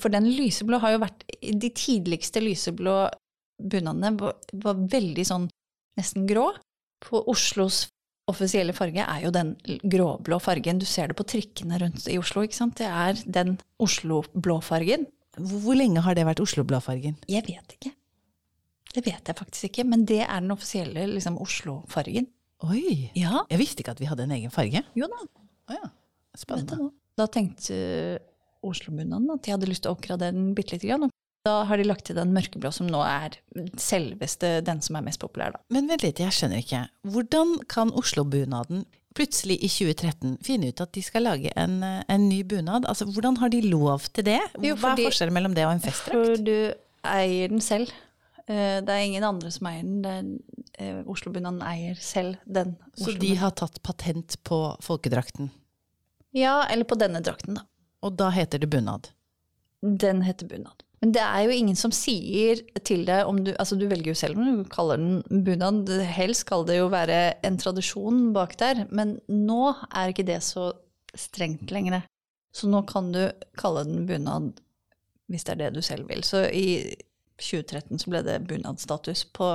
For 0.00 0.12
den 0.12 0.26
lyseblå 0.28 0.80
har 0.82 0.92
jo 0.96 1.00
vært 1.00 1.22
De 1.40 1.70
tidligste 1.72 2.42
lyseblå 2.44 2.96
bunadene 3.58 4.12
var, 4.20 4.36
var 4.64 4.82
veldig 4.96 5.24
sånn 5.26 5.46
nesten 5.98 6.26
grå. 6.28 6.50
På 7.04 7.22
Oslos 7.30 7.86
offisielle 8.28 8.74
farge 8.76 9.02
er 9.02 9.22
jo 9.24 9.32
den 9.34 9.54
gråblå 9.82 10.38
fargen. 10.42 10.80
Du 10.80 10.86
ser 10.86 11.10
det 11.10 11.16
på 11.18 11.26
trikkene 11.26 11.78
rundt 11.80 12.06
i 12.10 12.18
Oslo, 12.20 12.44
ikke 12.44 12.58
sant. 12.58 12.76
Det 12.80 12.86
er 12.86 13.18
den 13.24 13.56
Oslo-blå-fargen. 13.82 15.06
Hvor, 15.38 15.62
hvor 15.64 15.78
lenge 15.78 16.02
har 16.04 16.18
det 16.18 16.26
vært 16.28 16.42
Oslo-blåfargen? 16.44 17.16
Jeg 17.30 17.46
vet 17.48 17.78
ikke. 17.78 17.94
Det 18.94 19.04
vet 19.06 19.28
jeg 19.28 19.36
faktisk 19.36 19.68
ikke, 19.70 19.84
men 19.86 20.04
det 20.08 20.22
er 20.24 20.40
den 20.40 20.50
offisielle 20.54 21.06
liksom, 21.12 21.36
Oslo-fargen. 21.44 22.26
Oi! 22.66 23.10
Ja, 23.14 23.44
Jeg 23.50 23.60
visste 23.60 23.82
ikke 23.84 23.92
at 23.94 24.00
vi 24.02 24.08
hadde 24.10 24.24
en 24.26 24.32
egen 24.34 24.50
farge. 24.50 24.82
jo 24.98 25.06
da. 25.06 25.20
Oh, 25.68 25.74
ja. 25.76 25.90
Spennende. 26.38 26.90
Da 27.18 27.26
tenkte 27.26 27.74
uh, 27.74 28.18
Oslo-bunaden 28.66 29.30
at 29.34 29.42
de 29.44 29.52
hadde 29.54 29.68
lyst 29.70 29.84
til 29.84 29.92
å 29.92 29.96
oppgradere 29.96 30.34
den 30.34 30.54
bitte 30.56 30.74
lite 30.76 30.88
grann. 30.88 31.10
Da 31.46 31.62
har 31.68 31.78
de 31.78 31.84
lagt 31.86 32.04
til 32.08 32.16
den 32.18 32.32
mørkeblå, 32.34 32.72
som 32.74 32.88
nå 32.90 32.98
er 33.06 33.36
selveste 33.78 34.58
den 34.66 34.80
som 34.84 34.98
er 34.98 35.04
mest 35.06 35.20
populær, 35.22 35.54
da. 35.54 35.60
Men 35.74 35.86
vent 35.90 36.02
litt, 36.04 36.18
jeg 36.22 36.34
skjønner 36.34 36.62
ikke. 36.64 36.82
Hvordan 37.08 37.54
kan 37.70 37.92
Oslo-bunaden 37.96 38.84
plutselig 39.18 39.56
i 39.64 39.70
2013 39.70 40.36
finne 40.46 40.70
ut 40.72 40.82
at 40.84 40.92
de 40.94 41.02
skal 41.02 41.24
lage 41.26 41.52
en, 41.58 41.78
eh, 41.82 42.02
en 42.10 42.26
ny 42.28 42.42
bunad? 42.46 42.86
Altså, 42.90 43.06
Hvordan 43.10 43.38
har 43.40 43.48
de 43.54 43.62
lov 43.70 44.08
til 44.14 44.24
det? 44.28 44.40
Hva 44.58 44.92
er 44.92 45.04
forskjellen 45.06 45.34
mellom 45.34 45.54
det 45.56 45.64
og 45.66 45.72
en 45.76 45.80
For 45.82 45.90
festdrakt? 45.90 46.44
du 46.44 46.74
eier 47.08 47.48
den 47.54 47.60
selv. 47.64 47.90
Eh, 48.48 48.80
Det 48.84 48.88
er 48.94 49.04
ingen 49.04 49.24
andre 49.24 49.50
som 49.52 49.66
eier 49.70 49.82
den. 50.02 50.38
Eh, 50.78 51.02
Oslo-bunaden 51.06 51.60
eier 51.62 51.94
selv 52.00 52.36
den. 52.46 52.76
Så 52.96 53.12
de 53.18 53.34
har 53.36 53.50
tatt 53.58 53.82
patent 53.82 54.36
på 54.44 54.60
folkedrakten, 54.84 55.50
Ja, 56.32 56.62
eller 56.70 56.84
på 56.84 56.96
denne 56.98 57.20
drakten, 57.24 57.54
da. 57.56 57.62
og 58.02 58.16
da 58.16 58.30
heter 58.30 58.58
det 58.60 58.68
bunad? 58.70 59.08
Den 59.82 60.22
heter 60.22 60.46
bunad. 60.48 60.84
Men 61.00 61.12
det 61.12 61.22
er 61.22 61.44
jo 61.44 61.50
ingen 61.54 61.76
som 61.76 61.92
sier 61.94 62.58
til 62.82 63.04
deg 63.06 63.26
om 63.28 63.36
du 63.44 63.52
Altså, 63.54 63.76
du 63.78 63.86
velger 63.86 64.10
jo 64.10 64.14
selv 64.18 64.36
om 64.36 64.44
du 64.62 64.64
kaller 64.68 64.96
den 64.98 65.44
bunad. 65.44 65.88
Helst 65.88 66.40
skal 66.46 66.64
det 66.66 66.78
jo 66.80 66.88
være 66.90 67.36
en 67.44 67.56
tradisjon 67.56 68.32
bak 68.34 68.56
der, 68.58 68.84
men 68.90 69.20
nå 69.28 69.74
er 69.94 70.08
ikke 70.10 70.26
det 70.26 70.40
så 70.42 70.72
strengt 71.14 71.70
lenger. 71.70 72.02
Så 72.52 72.66
nå 72.68 72.82
kan 72.88 73.12
du 73.12 73.30
kalle 73.56 73.84
den 73.84 74.06
bunad 74.06 74.58
hvis 75.30 75.44
det 75.44 75.52
er 75.52 75.60
det 75.70 75.74
du 75.76 75.82
selv 75.82 76.08
vil. 76.08 76.22
Så 76.24 76.46
i 76.50 76.96
2013 77.40 78.02
så 78.02 78.12
ble 78.12 78.22
det 78.26 78.40
bunadstatus 78.48 79.24
på 79.34 79.54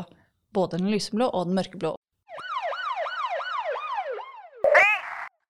både 0.53 0.79
den 0.79 0.91
lyseblå 0.93 1.29
og 1.29 1.49
den 1.49 1.57
mørkeblå. 1.57 1.95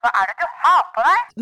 Hva 0.03 0.11
er 0.19 0.31
det 0.31 0.35
du 0.41 0.47
har 0.63 0.81
på 0.95 1.03
deg? 1.07 1.35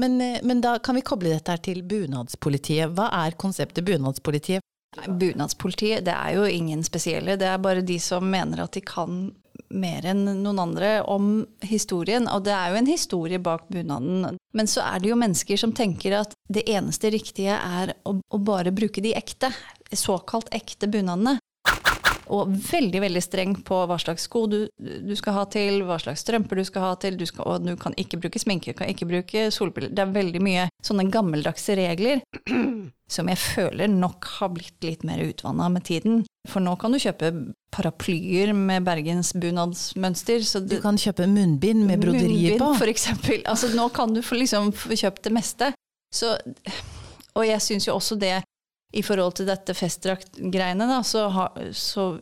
men 0.45 0.61
da 0.61 0.75
kan 0.79 0.97
vi 0.97 1.05
koble 1.05 1.33
dette 1.33 1.53
her 1.53 1.61
til 1.65 1.81
bunadspolitiet. 1.83 2.93
Hva 2.97 3.09
er 3.23 3.37
konseptet 3.41 3.85
bunadspolitiet? 3.87 4.61
Bunadspolitiet, 5.07 6.03
det 6.05 6.13
er 6.13 6.35
jo 6.35 6.45
ingen 6.45 6.83
spesielle. 6.83 7.37
Det 7.39 7.47
er 7.47 7.61
bare 7.63 7.81
de 7.81 7.97
som 7.99 8.27
mener 8.27 8.61
at 8.61 8.75
de 8.75 8.83
kan 8.85 9.31
mer 9.71 10.05
enn 10.11 10.25
noen 10.43 10.59
andre 10.59 10.91
om 11.07 11.45
historien. 11.63 12.27
Og 12.27 12.43
det 12.45 12.53
er 12.53 12.71
jo 12.71 12.79
en 12.81 12.89
historie 12.91 13.39
bak 13.39 13.69
bunaden. 13.71 14.37
Men 14.53 14.69
så 14.69 14.83
er 14.83 14.99
det 14.99 15.11
jo 15.11 15.19
mennesker 15.19 15.59
som 15.59 15.73
tenker 15.75 16.17
at 16.19 16.35
det 16.51 16.65
eneste 16.69 17.11
riktige 17.13 17.55
er 17.55 17.95
å, 18.03 18.17
å 18.19 18.41
bare 18.43 18.75
bruke 18.75 19.03
de 19.03 19.15
ekte, 19.17 19.51
såkalt 19.97 20.51
ekte 20.55 20.89
bunadene. 20.91 21.37
Og 22.31 22.47
veldig 22.47 23.01
veldig 23.03 23.21
streng 23.23 23.57
på 23.67 23.77
hva 23.89 23.97
slags 23.99 24.23
sko 24.29 24.45
du, 24.47 24.61
du 24.79 25.11
skal 25.19 25.35
ha 25.35 25.43
til, 25.51 25.81
hva 25.83 25.97
slags 25.99 26.23
strømper 26.23 26.61
du 26.61 26.63
skal 26.67 26.85
ha 26.85 26.91
til, 27.01 27.17
du 27.19 27.25
skal, 27.27 27.43
og 27.43 27.65
du 27.65 27.73
kan 27.79 27.95
ikke 27.99 28.21
bruke 28.21 28.39
sminke, 28.39 28.71
du 28.71 28.79
kan 28.79 28.91
ikke 28.91 29.09
bruke 29.09 29.49
solbriller. 29.51 29.91
Det 29.91 30.05
er 30.05 30.13
veldig 30.15 30.41
mye 30.43 30.67
sånne 30.85 31.09
gammeldagse 31.11 31.75
regler 31.79 32.21
som 33.15 33.27
jeg 33.27 33.41
føler 33.41 33.91
nok 33.91 34.29
har 34.37 34.53
blitt 34.55 34.87
litt 34.87 35.03
mer 35.07 35.19
utvanna 35.25 35.67
med 35.73 35.83
tiden. 35.89 36.21
For 36.47 36.63
nå 36.63 36.77
kan 36.79 36.95
du 36.95 37.01
kjøpe 37.01 37.33
paraplyer 37.75 38.53
med 38.55 38.87
Bergens 38.87 39.33
bunadsmønster. 39.35 40.45
Så 40.47 40.63
Du 40.63 40.77
kan 40.83 40.99
kjøpe 40.99 41.27
munnbind 41.27 41.83
med 41.89 41.99
broderier 42.05 42.55
munnbind, 42.55 42.63
på. 42.63 42.71
For 42.79 42.91
eksempel. 42.91 43.43
Altså, 43.43 43.73
nå 43.75 43.89
kan 43.95 44.15
du 44.15 44.23
få 44.23 44.39
liksom 44.39 44.71
få 44.71 44.95
kjøpt 44.95 45.27
det 45.27 45.35
meste. 45.35 45.71
Så, 46.15 46.33
og 47.35 47.43
jeg 47.47 47.63
syns 47.63 47.87
jo 47.87 47.95
også 47.99 48.17
det, 48.19 48.39
i 48.91 49.03
forhold 49.05 49.37
til 49.39 49.47
dette 49.47 49.75
festdraktgreiene, 49.75 50.87
da, 50.89 50.99
så, 51.07 51.27
ha, 51.31 51.47
så 51.75 52.13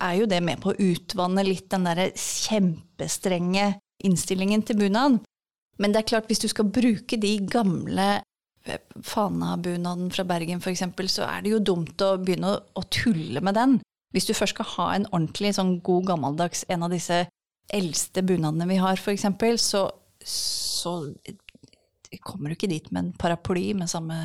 er 0.00 0.18
jo 0.18 0.28
det 0.30 0.40
med 0.44 0.62
på 0.62 0.72
å 0.72 0.78
utvanne 0.80 1.44
litt 1.44 1.68
den 1.72 1.86
derre 1.88 2.10
kjempestrenge 2.16 3.74
innstillingen 4.04 4.64
til 4.64 4.80
bunad. 4.80 5.20
Men 5.80 5.92
det 5.92 6.02
er 6.02 6.10
klart, 6.14 6.30
hvis 6.30 6.42
du 6.44 6.48
skal 6.50 6.70
bruke 6.72 7.18
de 7.20 7.34
gamle 7.50 8.08
eh, 8.64 8.80
Fana-bunaden 9.04 10.10
fra 10.14 10.24
Bergen 10.28 10.62
f.eks., 10.62 10.84
så 11.12 11.26
er 11.26 11.44
det 11.44 11.54
jo 11.54 11.64
dumt 11.72 12.04
å 12.04 12.14
begynne 12.22 12.54
å, 12.54 12.60
å 12.78 12.86
tulle 12.88 13.42
med 13.44 13.58
den. 13.58 13.78
Hvis 14.14 14.28
du 14.28 14.34
først 14.36 14.54
skal 14.54 14.70
ha 14.76 14.90
en 14.94 15.08
ordentlig 15.10 15.56
sånn 15.56 15.78
god 15.84 16.12
gammeldags, 16.12 16.62
en 16.70 16.86
av 16.86 16.94
disse 16.94 17.24
eldste 17.74 18.22
bunadene 18.22 18.68
vi 18.70 18.78
har 18.78 19.00
f.eks., 19.00 19.26
så, 19.64 19.88
så 20.24 20.94
kommer 22.22 22.50
du 22.50 22.56
ikke 22.56 22.70
dit 22.70 22.86
med 22.92 23.00
en 23.02 23.14
paraply 23.18 23.72
med 23.74 23.90
samme 23.90 24.16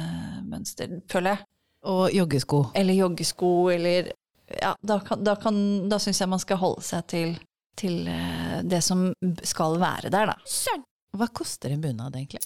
mønster, 0.45 0.99
føler 1.09 1.35
jeg. 1.35 1.47
Og 1.87 2.09
joggesko. 2.11 2.63
Eller 2.75 2.97
joggesko, 2.97 3.51
eller 3.71 4.11
Ja, 4.49 4.73
da, 4.81 4.99
kan, 5.05 5.23
da, 5.23 5.35
kan, 5.37 5.57
da 5.89 5.99
syns 6.01 6.23
jeg 6.23 6.29
man 6.31 6.41
skal 6.41 6.57
holde 6.57 6.81
seg 6.81 7.05
til, 7.11 7.35
til 7.77 8.07
eh, 8.09 8.55
det 8.65 8.79
som 8.81 9.11
skal 9.45 9.77
være 9.81 10.09
der, 10.09 10.31
da. 10.31 10.37
Søren! 10.49 10.87
Hva 11.17 11.27
koster 11.33 11.73
en 11.73 11.83
bunad, 11.83 12.17
egentlig? 12.17 12.41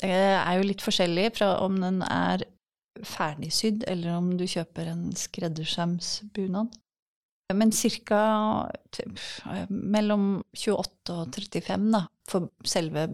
Det 0.00 0.10
er 0.10 0.58
jo 0.58 0.66
litt 0.66 0.82
forskjellig 0.82 1.28
fra 1.36 1.52
om 1.62 1.78
den 1.82 2.02
er 2.06 2.44
ferdigsydd, 3.02 3.86
eller 3.90 4.18
om 4.18 4.30
du 4.38 4.44
kjøper 4.46 4.92
en 4.92 5.08
skreddersømsbunad. 5.18 6.78
Men 7.52 7.72
ca. 7.74 8.22
mellom 9.68 10.26
28 10.56 11.16
og 11.16 11.34
35 11.36 11.90
da, 11.92 12.06
for 12.30 12.48
selve, 12.64 13.08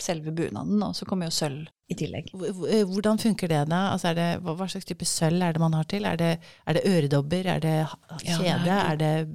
selve 0.00 0.32
bunaden, 0.36 0.82
og 0.84 0.94
så 0.96 1.06
kommer 1.08 1.26
jo 1.30 1.34
sølv 1.34 1.66
i 1.88 1.94
tillegg. 1.96 2.30
Hvor- 2.34 2.92
Hvordan 2.92 3.18
funker 3.18 3.48
det 3.48 3.62
da? 3.70 3.92
Altså 3.94 4.14
det, 4.14 4.42
hva 4.44 4.66
slags 4.68 4.84
type 4.84 5.04
sølv 5.08 5.42
er 5.42 5.52
det 5.56 5.60
man 5.62 5.72
har 5.72 5.84
til? 5.84 6.04
Er 6.04 6.16
det, 6.16 6.38
er 6.66 6.72
det 6.74 6.82
øredobber? 6.86 7.46
Er 7.46 7.60
det 7.60 7.76
kjede? 8.22 8.44
Ja, 8.44 8.58
det 8.64 8.72
er 8.72 8.90
er 8.92 8.96
det 8.96 9.28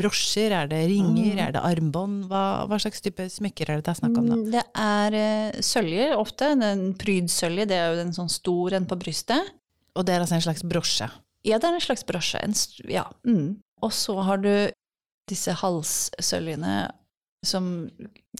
brosjer? 0.00 0.50
Er 0.62 0.66
det 0.70 0.80
ringer? 0.88 1.32
Mm. 1.34 1.38
Er 1.38 1.52
det 1.52 1.62
armbånd? 1.62 2.24
Hva, 2.30 2.66
hva 2.66 2.78
slags 2.80 3.00
type 3.04 3.26
smykker 3.30 3.68
er 3.70 3.76
det 3.80 3.84
det 3.84 3.92
er 3.94 4.00
snakk 4.00 4.18
om 4.18 4.26
da? 4.30 4.36
Mm, 4.36 4.50
Det 4.50 4.64
er 4.74 5.14
eh, 5.20 5.60
søljer 5.60 6.16
ofte. 6.18 6.54
Den 6.58 6.94
prydsølje, 6.94 7.66
det 7.68 7.76
er 7.76 7.94
jo 7.94 8.00
en 8.06 8.12
sånn 8.16 8.30
stor 8.32 8.72
en 8.74 8.86
på 8.86 8.98
brystet. 8.98 9.52
Og 9.94 10.06
det 10.06 10.14
er 10.14 10.20
altså 10.24 10.34
en 10.38 10.46
slags 10.46 10.62
brosje. 10.64 11.10
Ja, 11.44 11.58
det 11.58 11.68
er 11.68 11.74
en 11.74 11.80
slags 11.86 12.04
brosje. 12.06 12.40
En, 12.42 12.54
ja. 12.88 13.04
Mm. 13.26 13.58
Og 13.82 13.92
så 13.92 14.16
har 14.22 14.38
du 14.42 14.70
disse 15.28 15.52
halssøljene 15.52 16.90
som 17.46 17.88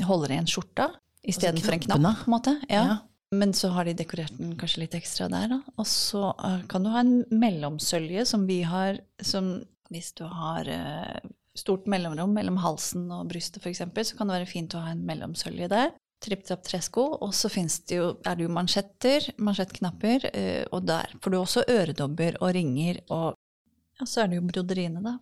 holder 0.05 0.35
igjen 0.35 0.49
skjorta, 0.51 0.91
istedenfor 1.27 1.77
en 1.77 1.87
knapp, 1.87 2.25
på 2.25 2.29
en 2.31 2.37
måte. 2.37 2.57
Ja. 2.69 2.83
Ja. 2.83 2.99
Men 3.31 3.53
så 3.55 3.69
har 3.71 3.87
de 3.87 3.95
dekorert 3.95 4.35
den 4.41 4.57
kanskje 4.59 4.85
litt 4.85 4.95
ekstra 4.99 5.29
der, 5.31 5.53
da. 5.53 5.61
Og 5.79 5.87
så 5.87 6.33
eh, 6.35 6.63
kan 6.71 6.83
du 6.83 6.91
ha 6.91 7.05
en 7.05 7.21
mellomsølje 7.31 8.25
som 8.27 8.47
vi 8.49 8.63
har, 8.67 8.99
som 9.23 9.61
hvis 9.91 10.11
du 10.19 10.25
har 10.27 10.67
eh, 10.71 11.31
stort 11.59 11.87
mellomrom 11.91 12.33
mellom 12.35 12.59
halsen 12.63 13.07
og 13.15 13.29
brystet 13.31 13.63
f.eks., 13.63 13.85
så 13.85 14.19
kan 14.19 14.31
det 14.31 14.41
være 14.41 14.51
fint 14.51 14.75
å 14.75 14.83
ha 14.83 14.91
en 14.95 15.05
mellomsølje 15.07 15.71
der. 15.71 15.93
Tripp-trapp 16.25 16.67
tresko. 16.67 17.07
Og 17.23 17.31
så 17.37 17.49
det 17.55 18.01
jo, 18.01 18.11
er 18.27 18.37
det 18.37 18.49
jo 18.49 18.53
mansjetter, 18.55 19.31
mansjettknapper, 19.39 20.27
eh, 20.35 20.65
og 20.75 20.91
der 20.91 21.15
får 21.23 21.31
du 21.31 21.39
også 21.39 21.67
øredobber 21.71 22.41
og 22.41 22.55
ringer, 22.59 23.03
og 23.15 23.37
ja, 24.01 24.07
så 24.07 24.25
er 24.25 24.33
det 24.33 24.41
jo 24.41 24.49
broderiene, 24.49 25.05
da. 25.05 25.19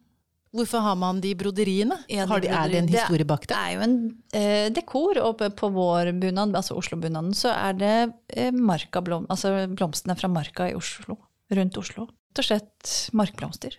Hvorfor 0.54 0.80
har 0.80 0.94
man 0.96 1.18
de 1.20 1.34
broderiene? 1.36 1.98
Ja, 2.08 2.24
de 2.24 2.30
har 2.32 2.40
de, 2.40 2.48
er 2.48 2.68
det 2.72 2.78
en 2.82 2.88
historie 2.88 3.24
bak 3.28 3.42
Det 3.46 3.50
det? 3.52 3.56
er 3.58 3.74
jo 3.74 3.80
en 3.84 3.96
eh, 4.32 4.68
dekor, 4.72 5.18
og 5.20 5.42
på- 5.58 5.72
vår 5.74 6.12
bunad, 6.20 6.54
altså 6.56 6.76
Oslo-bunaden, 6.78 7.34
så 7.36 7.52
er 7.52 7.72
det 7.76 8.12
eh, 8.32 8.50
marka 8.52 9.02
blom, 9.04 9.26
altså 9.28 9.66
blomstene 9.68 10.16
fra 10.16 10.28
marka 10.32 10.70
i 10.70 10.74
Oslo, 10.78 11.18
rundt 11.52 11.76
Oslo. 11.76 12.06
Rett 12.32 12.38
og 12.38 12.44
slett 12.48 12.94
markblomster 13.18 13.76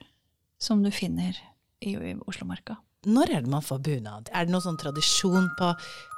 som 0.60 0.84
du 0.84 0.92
finner 0.92 1.38
i, 1.82 1.94
i 1.96 2.14
Oslomarka. 2.28 2.76
Når 3.08 3.30
er 3.32 3.44
det 3.46 3.52
man 3.52 3.64
får 3.64 3.80
bunad? 3.80 4.30
Er 4.36 4.44
det 4.44 4.52
noen 4.52 4.64
sånn 4.66 4.80
tradisjon 4.80 5.46
på 5.56 5.70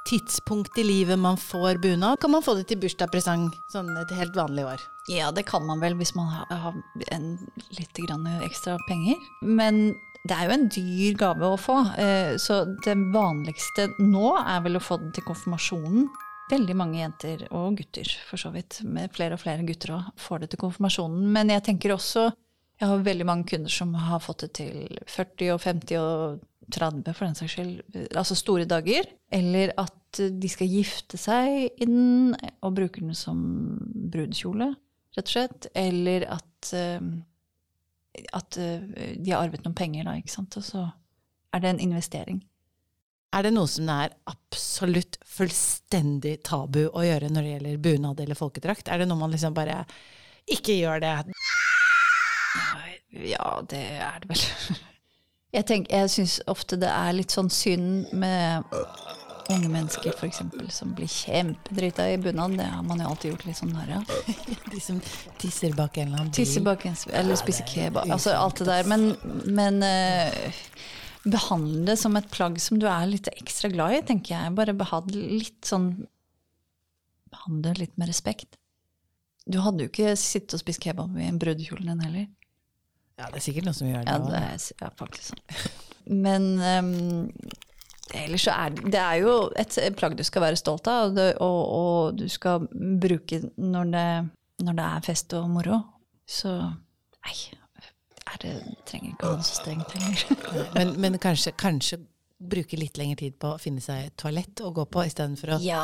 tidspunkt 0.08 0.78
i 0.82 0.82
livet 0.82 1.20
man 1.20 1.36
får 1.38 1.78
bunad? 1.82 2.18
Kan 2.18 2.32
man 2.34 2.42
få 2.42 2.56
det 2.58 2.64
til 2.72 2.80
bursdagspresang 2.82 3.44
sånn 3.70 3.92
et 4.00 4.10
helt 4.18 4.34
vanlig 4.34 4.64
år? 4.66 4.82
Ja, 5.12 5.30
det 5.30 5.44
kan 5.46 5.62
man 5.66 5.78
vel 5.82 5.94
hvis 6.00 6.16
man 6.18 6.26
har, 6.32 6.74
en, 7.14 7.36
litt 7.78 8.02
ekstra 8.48 8.74
penger. 8.88 9.14
Men 9.46 9.94
det 10.26 10.34
er 10.34 10.48
jo 10.48 10.56
en 10.56 10.68
dyr 10.74 11.14
gave 11.22 11.54
å 11.54 11.60
få, 11.60 11.78
eh, 12.02 12.34
så 12.42 12.64
det 12.82 12.98
vanligste 13.14 13.88
nå 14.02 14.34
er 14.42 14.66
vel 14.66 14.78
å 14.78 14.82
få 14.82 14.98
den 14.98 15.14
til 15.14 15.26
konfirmasjonen. 15.30 16.10
Veldig 16.50 16.76
mange 16.76 16.98
jenter 16.98 17.46
og 17.54 17.78
gutter, 17.78 18.10
for 18.26 18.42
så 18.42 18.50
vidt, 18.50 18.82
med 18.82 19.14
flere 19.14 19.38
og 19.38 19.42
flere 19.42 19.62
gutter 19.62 19.94
òg, 19.94 20.10
får 20.18 20.42
det 20.42 20.50
til 20.50 20.66
konfirmasjonen. 20.66 21.30
Men 21.30 21.54
jeg 21.54 21.62
tenker 21.70 21.94
også 21.94 22.32
Jeg 22.80 22.90
har 22.90 23.04
veldig 23.06 23.26
mange 23.28 23.46
kunder 23.52 23.70
som 23.70 23.92
har 23.94 24.22
fått 24.22 24.46
det 24.46 24.52
til 24.58 24.98
40 25.06 25.52
og 25.54 25.60
50 25.62 26.00
og 26.00 26.40
30, 26.72 27.12
for 27.14 27.26
den 27.26 27.36
saks 27.38 27.56
skyld. 27.56 27.82
Altså 28.18 28.36
store 28.38 28.66
dager. 28.68 29.08
Eller 29.32 29.74
at 29.80 29.98
de 30.12 30.50
skal 30.50 30.70
gifte 30.70 31.20
seg 31.20 31.68
i 31.72 31.88
den 31.88 32.34
og 32.60 32.74
bruker 32.76 33.04
den 33.04 33.16
som 33.16 33.42
brudekjole, 34.12 34.72
rett 35.16 35.28
og 35.28 35.34
slett. 35.34 35.68
Eller 35.78 36.26
at, 36.32 36.72
eh, 36.76 38.24
at 38.32 38.58
eh, 38.60 38.88
de 39.16 39.32
har 39.32 39.44
arvet 39.44 39.64
noen 39.64 39.76
penger, 39.78 40.08
da, 40.08 40.16
ikke 40.18 40.34
sant. 40.34 40.58
Og 40.60 40.66
så 40.66 40.86
er 41.52 41.62
det 41.62 41.74
en 41.74 41.84
investering. 41.88 42.42
Er 43.32 43.46
det 43.46 43.54
noe 43.54 43.68
som 43.70 43.88
er 43.88 44.12
absolutt 44.28 45.16
fullstendig 45.24 46.42
tabu 46.44 46.82
å 46.90 47.04
gjøre 47.04 47.30
når 47.32 47.46
det 47.46 47.52
gjelder 47.54 47.84
bunad 47.86 48.20
eller 48.20 48.36
folkedrakt? 48.36 48.90
Er 48.92 49.00
det 49.00 49.08
noe 49.08 49.20
man 49.22 49.32
liksom 49.32 49.56
bare 49.56 49.78
ikke 50.52 50.76
gjør 50.76 51.00
det? 51.00 51.14
Ja, 53.12 53.60
det 53.68 53.84
er 54.00 54.22
det 54.22 54.32
vel. 54.32 54.46
Jeg, 55.52 55.66
tenker, 55.68 55.92
jeg 55.92 56.08
syns 56.08 56.38
ofte 56.48 56.78
det 56.80 56.88
er 56.88 57.12
litt 57.12 57.34
sånn 57.34 57.50
synd 57.52 58.08
med 58.16 58.64
unge 59.52 59.68
mennesker 59.68 60.14
f.eks. 60.14 60.38
som 60.72 60.94
blir 60.96 61.10
kjempedrita 61.10 62.06
i 62.08 62.16
bunad. 62.16 62.56
Det 62.56 62.68
har 62.72 62.80
man 62.86 63.02
jo 63.02 63.10
alltid 63.10 63.34
gjort 63.34 63.44
litt 63.50 63.58
sånn 63.58 63.74
narr 63.74 63.98
av. 63.98 64.14
De 64.72 64.80
som 64.80 65.02
tisser 65.42 65.74
bak 65.76 65.98
en 65.98 66.08
eller 66.08 66.22
annen 66.22 66.30
bil? 66.30 66.38
Tisser 66.38 66.64
bak 66.64 66.86
en 66.88 66.96
eller 67.20 67.36
spiser 67.40 67.68
kebab. 67.68 68.08
Altså 68.08 68.32
alt 68.32 68.62
det 68.62 68.68
der. 68.70 68.88
Men, 68.88 69.10
men 69.44 69.84
uh, 69.84 70.72
behandle 71.28 71.84
det 71.90 71.98
som 72.00 72.16
et 72.16 72.32
plagg 72.32 72.56
som 72.62 72.80
du 72.80 72.88
er 72.90 73.06
litt 73.10 73.28
ekstra 73.34 73.70
glad 73.72 73.98
i, 73.98 74.02
tenker 74.12 74.36
jeg. 74.38 74.56
Bare 74.58 74.76
behandle 74.76 75.28
litt 75.42 75.60
sånn 75.68 75.92
Behandle 77.32 77.70
litt 77.78 77.94
med 77.96 78.10
respekt. 78.10 78.58
Du 79.48 79.56
hadde 79.64 79.86
jo 79.86 79.88
ikke 79.88 80.10
sittet 80.20 80.52
og 80.58 80.60
spist 80.60 80.82
kebab 80.84 81.14
i 81.16 81.24
en 81.24 81.38
brudekjole 81.40 81.86
din 81.86 82.02
heller. 82.04 82.26
Ja, 83.22 83.30
det 83.30 83.38
er 83.38 83.44
sikkert 83.44 83.68
noen 83.68 83.78
som 83.78 83.86
gjør 83.90 84.02
det. 84.02 84.10
Ja, 84.10 84.18
det 84.26 84.42
er 84.42 84.68
ja, 84.82 84.90
faktisk 84.98 85.30
sånn. 85.30 85.42
Men 86.26 86.48
um, 86.58 86.90
ellers 88.18 88.46
så 88.48 88.54
er 88.58 88.74
det, 88.74 88.90
det 88.96 89.00
er 89.00 89.20
jo 89.22 89.34
et 89.62 89.78
plagg 89.98 90.16
du 90.18 90.24
skal 90.26 90.42
være 90.48 90.58
stolt 90.58 90.90
av, 90.90 91.12
og, 91.12 91.16
det, 91.20 91.28
og, 91.38 91.60
og 91.78 92.18
du 92.18 92.26
skal 92.32 92.66
bruke 92.72 93.44
når 93.54 93.92
det, 93.94 94.06
når 94.66 94.78
det 94.80 94.88
er 94.88 95.04
fest 95.06 95.36
og 95.38 95.46
moro. 95.52 95.78
Så 96.26 96.56
nei, 96.58 97.36
det, 98.42 98.56
trenger 98.88 99.12
ikke 99.12 99.28
å 99.28 99.36
være 99.36 99.46
så 99.46 99.60
strengt 99.60 99.94
lenger. 99.94 100.24
Men, 100.76 100.96
men 100.98 101.18
kanskje, 101.22 101.52
kanskje 101.58 102.00
bruke 102.42 102.74
litt 102.74 102.98
lengre 102.98 103.20
tid 103.20 103.36
på 103.38 103.52
å 103.54 103.58
finne 103.60 103.82
seg 103.82 104.08
et 104.08 104.14
toalett 104.18 104.62
å 104.64 104.72
gå 104.74 104.82
på, 104.90 105.04
istedenfor 105.06 105.54
å 105.54 105.58
Ja, 105.62 105.82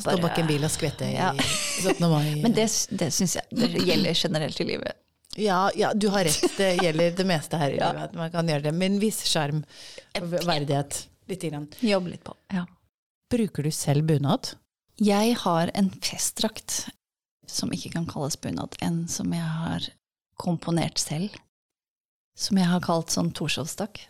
stå 0.00 0.16
bak 0.22 0.40
en 0.42 0.48
bil 0.50 0.66
og 0.66 0.72
skvette 0.74 1.06
i 1.06 1.14
Ja. 1.14 1.30
17. 1.38 2.02
mai. 2.10 2.32
Men 2.44 2.56
det, 2.56 2.66
det 2.98 3.12
syns 3.14 3.36
jeg 3.38 3.46
det 3.54 3.84
gjelder 3.86 4.18
generelt 4.18 4.58
i 4.58 4.66
livet. 4.72 4.98
Ja, 5.38 5.70
ja, 5.78 5.92
du 5.94 6.08
har 6.10 6.24
rett. 6.26 6.56
Det 6.56 6.72
gjelder 6.82 7.12
det 7.16 7.26
meste 7.28 7.56
her 7.60 7.70
i 7.70 7.78
Ja. 7.82 7.92
livet. 7.92 8.14
Man 8.18 8.30
kan 8.34 8.48
gjøre 8.50 8.62
det 8.68 8.72
med 8.74 8.92
en 8.92 9.00
viss 9.02 9.20
sjarm 9.30 9.62
og 10.18 10.30
verdighet. 10.32 11.04
Lite 11.30 11.50
grann. 11.52 11.68
Jobbe 11.80 12.10
litt 12.16 12.24
på. 12.26 12.34
Ja. 12.50 12.64
Bruker 13.30 13.62
du 13.62 13.70
selv 13.70 14.02
bunad? 14.08 14.54
Jeg 15.00 15.36
har 15.44 15.70
en 15.78 15.90
festdrakt 16.02 16.88
som 17.50 17.70
ikke 17.74 17.92
kan 17.94 18.06
kalles 18.10 18.36
bunad, 18.42 18.74
en 18.82 19.04
som 19.08 19.30
jeg 19.34 19.46
har 19.46 19.86
komponert 20.40 20.98
selv. 20.98 21.34
Som 22.38 22.58
jeg 22.58 22.66
har 22.70 22.82
kalt 22.84 23.10
sånn 23.14 23.30
Torshovstakk. 23.36 24.02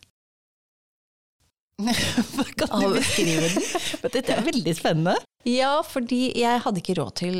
kan 2.60 2.80
du 2.82 2.94
beskrive 2.96 3.48
den? 3.48 3.62
Dette 4.12 4.34
er 4.36 4.42
veldig 4.44 4.74
spennende. 4.76 5.14
Ja, 5.48 5.78
fordi 5.86 6.30
jeg 6.36 6.60
hadde 6.64 6.82
ikke 6.82 6.96
råd 7.00 7.14
til 7.22 7.38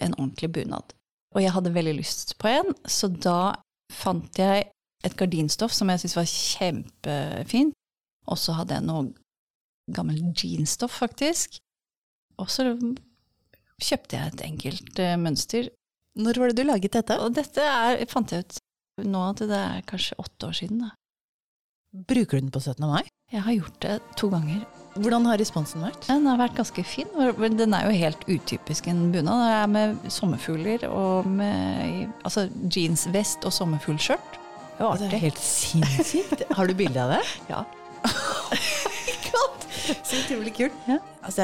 en 0.00 0.14
ordentlig 0.16 0.48
bunad. 0.56 0.94
Og 1.32 1.40
jeg 1.42 1.52
hadde 1.54 1.74
veldig 1.74 1.94
lyst 1.96 2.36
på 2.40 2.50
en, 2.50 2.72
så 2.84 3.08
da 3.08 3.54
fant 3.92 4.38
jeg 4.38 4.68
et 5.02 5.16
gardinstoff 5.18 5.74
som 5.74 5.90
jeg 5.90 6.02
syntes 6.02 6.18
var 6.18 6.28
kjempefint. 6.30 7.76
Og 8.30 8.38
så 8.38 8.54
hadde 8.54 8.76
jeg 8.76 8.86
noe 8.86 9.10
gammel 9.92 10.20
jeansstoff, 10.38 11.00
faktisk. 11.02 11.58
Og 12.40 12.50
så 12.52 12.68
kjøpte 13.82 14.18
jeg 14.18 14.32
et 14.32 14.44
enkelt 14.46 15.00
uh, 15.02 15.16
mønster. 15.20 15.70
Når 16.22 16.38
var 16.38 16.52
det 16.52 16.60
du 16.60 16.68
laget 16.68 16.98
dette? 16.98 17.18
Og 17.24 17.34
dette 17.34 17.64
er, 17.64 18.04
fant 18.10 18.32
jeg 18.32 18.44
ut 18.46 18.60
nå 19.08 19.24
at 19.30 19.42
det 19.48 19.58
er 19.58 19.88
kanskje 19.88 20.20
åtte 20.20 20.50
år 20.50 20.58
siden. 20.60 20.84
Da. 20.84 20.92
Bruker 22.12 22.38
du 22.38 22.46
den 22.46 22.54
på 22.54 22.60
17. 22.60 22.86
mai? 22.86 23.02
Jeg 23.32 23.46
har 23.48 23.58
gjort 23.58 23.82
det 23.84 23.98
to 24.20 24.28
ganger. 24.32 24.64
Hvordan 24.92 25.24
har 25.24 25.38
responsen 25.40 25.80
vært? 25.86 26.04
Den 26.08 26.26
har 26.28 26.36
vært 26.40 26.56
ganske 26.58 26.82
fin. 26.84 27.08
Den 27.56 27.72
er 27.76 27.86
jo 27.88 27.94
helt 27.96 28.26
utypisk 28.28 28.90
en 28.92 29.06
bunad. 29.14 29.40
Det 29.46 29.54
er 29.56 29.70
med 29.72 30.10
sommerfugler 30.12 30.84
og 30.90 31.26
med 31.32 32.10
altså 32.26 32.44
jeansvest 32.68 33.46
og 33.48 33.54
sommerfuglskjørt. 33.56 34.38
Det 34.76 34.84
var 34.84 34.96
Det 35.00 35.06
er 35.06 35.08
artig. 35.08 35.20
helt 35.20 35.40
sinnssykt. 35.40 36.42
Har 36.58 36.66
du 36.68 36.74
bilde 36.76 37.00
av 37.00 37.14
det? 37.16 37.22
Ja. 37.48 37.62
Så 40.04 40.16
utrolig 40.20 40.52
kult. 40.56 40.72
Ja. 40.86 40.98
Altså, 41.24 41.42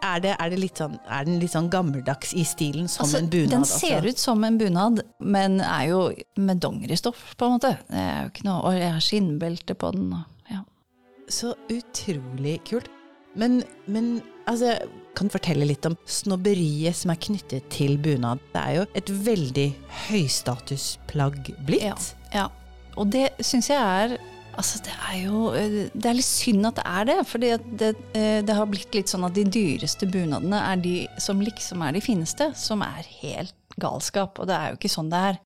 er, 0.00 0.20
det, 0.22 0.34
er, 0.36 0.50
det 0.52 0.70
sånn, 0.76 0.98
er 1.08 1.26
den 1.26 1.38
litt 1.42 1.52
sånn 1.54 1.70
gammeldags 1.72 2.34
i 2.38 2.44
stilen 2.48 2.88
som 2.88 3.04
Altså, 3.06 3.20
en 3.22 3.30
bunad? 3.32 3.52
den 3.54 3.66
ser 3.68 4.06
ut 4.06 4.20
som 4.20 4.44
en 4.46 4.58
bunad, 4.60 5.00
men 5.18 5.60
er 5.64 5.88
jo 5.90 6.02
med 6.40 6.60
dongeristoff, 6.62 7.34
på 7.40 7.48
en 7.48 7.56
måte. 7.56 7.72
Det 7.88 8.04
er 8.04 8.20
jo 8.26 8.32
ikke 8.32 8.46
noe, 8.48 8.60
og 8.70 8.78
jeg 8.78 8.92
har 8.96 9.04
skinnbelte 9.04 9.76
på 9.80 9.92
den. 9.96 10.12
og. 10.18 10.36
Så 11.30 11.54
utrolig 11.70 12.58
kult. 12.68 12.90
Men, 13.38 13.60
men 13.86 14.16
altså, 14.50 14.74
kan 15.14 15.30
fortelle 15.30 15.68
litt 15.68 15.86
om 15.86 15.94
snobberiet 16.08 16.98
som 16.98 17.12
er 17.12 17.20
knyttet 17.22 17.68
til 17.72 17.96
bunad? 18.02 18.42
Det 18.54 18.62
er 18.62 18.80
jo 18.80 18.88
et 18.98 19.12
veldig 19.30 19.68
høystatusplagg 20.08 21.52
blitt. 21.68 21.86
Ja, 21.86 21.94
ja. 22.34 22.48
Og 22.98 23.12
det 23.14 23.30
syns 23.46 23.70
jeg 23.70 23.78
er 23.80 24.18
Altså, 24.58 24.80
det 24.82 24.92
er 24.92 25.18
jo 25.22 25.52
Det 25.94 26.08
er 26.10 26.16
litt 26.18 26.26
synd 26.26 26.66
at 26.66 26.80
det 26.80 26.84
er 26.84 27.04
det. 27.06 27.18
fordi 27.30 27.50
at 27.54 27.68
det, 27.78 27.90
eh, 28.18 28.40
det 28.44 28.56
har 28.58 28.66
blitt 28.66 28.94
litt 28.98 29.08
sånn 29.08 29.24
at 29.24 29.32
de 29.32 29.44
dyreste 29.46 30.08
bunadene 30.10 30.58
er 30.72 30.82
de 30.82 30.94
som 31.22 31.40
liksom 31.40 31.80
er 31.86 31.94
de 31.96 32.02
fineste. 32.04 32.50
Som 32.58 32.82
er 32.82 33.06
helt 33.22 33.54
galskap. 33.80 34.38
Og 34.42 34.50
det 34.50 34.58
er 34.58 34.72
jo 34.72 34.80
ikke 34.80 34.92
sånn 34.92 35.08
det 35.08 35.22
er. 35.30 35.40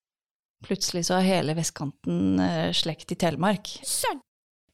Plutselig 0.64 1.04
så 1.06 1.20
har 1.20 1.28
hele 1.28 1.54
vestkanten 1.54 2.40
eh, 2.40 2.72
slekt 2.72 3.12
i 3.12 3.20
Telemark. 3.20 3.68
Søren! 3.84 4.24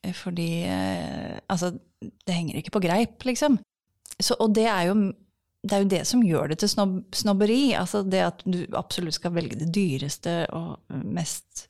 Eh, 0.07 0.15
Fordi 0.17 0.51
eh, 0.67 1.39
Altså, 1.49 1.73
det 2.01 2.37
henger 2.37 2.61
ikke 2.61 2.77
på 2.79 2.85
greip, 2.85 3.25
liksom. 3.29 3.59
Så, 4.21 4.37
og 4.41 4.55
det 4.57 4.69
er 4.69 4.91
jo 4.91 5.13
det 5.61 5.77
er 5.77 5.83
jo 5.83 5.91
det 5.93 6.05
som 6.09 6.23
gjør 6.25 6.53
det 6.53 6.61
til 6.63 6.71
snob, 6.73 6.95
snobberi. 7.13 7.75
Altså 7.77 8.01
det 8.07 8.23
at 8.25 8.45
du 8.49 8.63
absolutt 8.79 9.19
skal 9.19 9.35
velge 9.37 9.59
det 9.61 9.69
dyreste 9.75 10.47
og 10.57 10.79
mest 11.05 11.67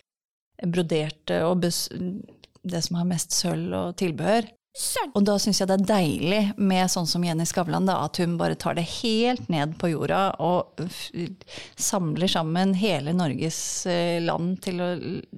broderte 0.61 1.41
og 1.47 1.65
bes, 1.65 1.89
det 1.91 2.83
som 2.87 3.01
har 3.01 3.09
mest 3.11 3.35
sølv 3.35 3.75
og 3.75 3.97
tilbehør. 3.99 4.47
Og 5.19 5.25
da 5.27 5.35
syns 5.43 5.59
jeg 5.59 5.67
det 5.67 5.81
er 5.81 5.89
deilig 5.89 6.41
med 6.63 6.93
sånn 6.93 7.09
som 7.11 7.25
Jenny 7.27 7.43
Skavlan, 7.49 7.89
da, 7.89 7.97
at 8.07 8.21
hun 8.23 8.37
bare 8.39 8.55
tar 8.55 8.77
det 8.79 8.87
helt 9.01 9.51
ned 9.51 9.75
på 9.81 9.91
jorda 9.91 10.21
og 10.39 10.79
samler 11.75 12.31
sammen 12.31 12.77
hele 12.79 13.17
Norges 13.17 13.59
eh, 13.91 14.23
land 14.23 14.61
til 14.63 14.79
å 14.85 14.93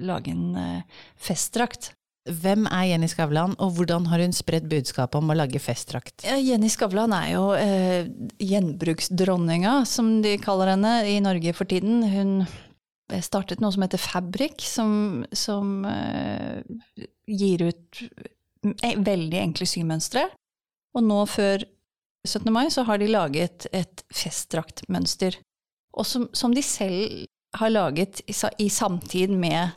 lage 0.05 0.37
en 0.37 0.85
festdrakt. 1.17 1.95
Hvem 2.23 2.69
er 2.71 2.85
Jenny 2.87 3.09
Skavlan, 3.11 3.57
og 3.59 3.73
hvordan 3.75 4.05
har 4.07 4.21
hun 4.23 4.35
spredt 4.37 4.69
budskapet 4.71 5.19
om 5.19 5.33
å 5.33 5.35
lage 5.35 5.59
festdrakt? 5.59 6.23
Ja, 6.23 6.37
Jenny 6.39 6.69
Skavlan 6.71 7.11
er 7.17 7.33
jo 7.33 7.49
eh, 7.59 8.07
gjenbruksdronninga, 8.39 9.81
som 9.91 10.21
de 10.23 10.37
kaller 10.43 10.71
henne 10.77 10.93
i 11.11 11.17
Norge 11.25 11.55
for 11.57 11.67
tiden. 11.67 12.05
Hun 12.07 12.45
startet 13.27 13.59
noe 13.61 13.75
som 13.75 13.83
heter 13.83 13.99
Fabrik, 13.99 14.63
som, 14.63 15.25
som 15.35 15.83
eh, 15.89 16.63
gir 17.27 17.67
ut 17.73 18.03
eh, 18.07 18.95
veldig 19.03 19.41
enkle 19.43 19.67
symønstre. 19.67 20.29
Og 20.95 21.03
nå 21.09 21.25
før 21.27 21.65
17. 22.29 22.47
mai 22.55 22.69
så 22.71 22.85
har 22.87 23.03
de 23.03 23.11
laget 23.11 23.67
et 23.75 24.05
festdraktmønster. 24.15 25.41
Og 25.99 26.07
som, 26.07 26.29
som 26.39 26.55
de 26.55 26.63
selv 26.63 27.27
har 27.59 27.75
laget 27.75 28.23
i, 28.31 28.37
i 28.63 28.69
samtid 28.71 29.35
med 29.35 29.75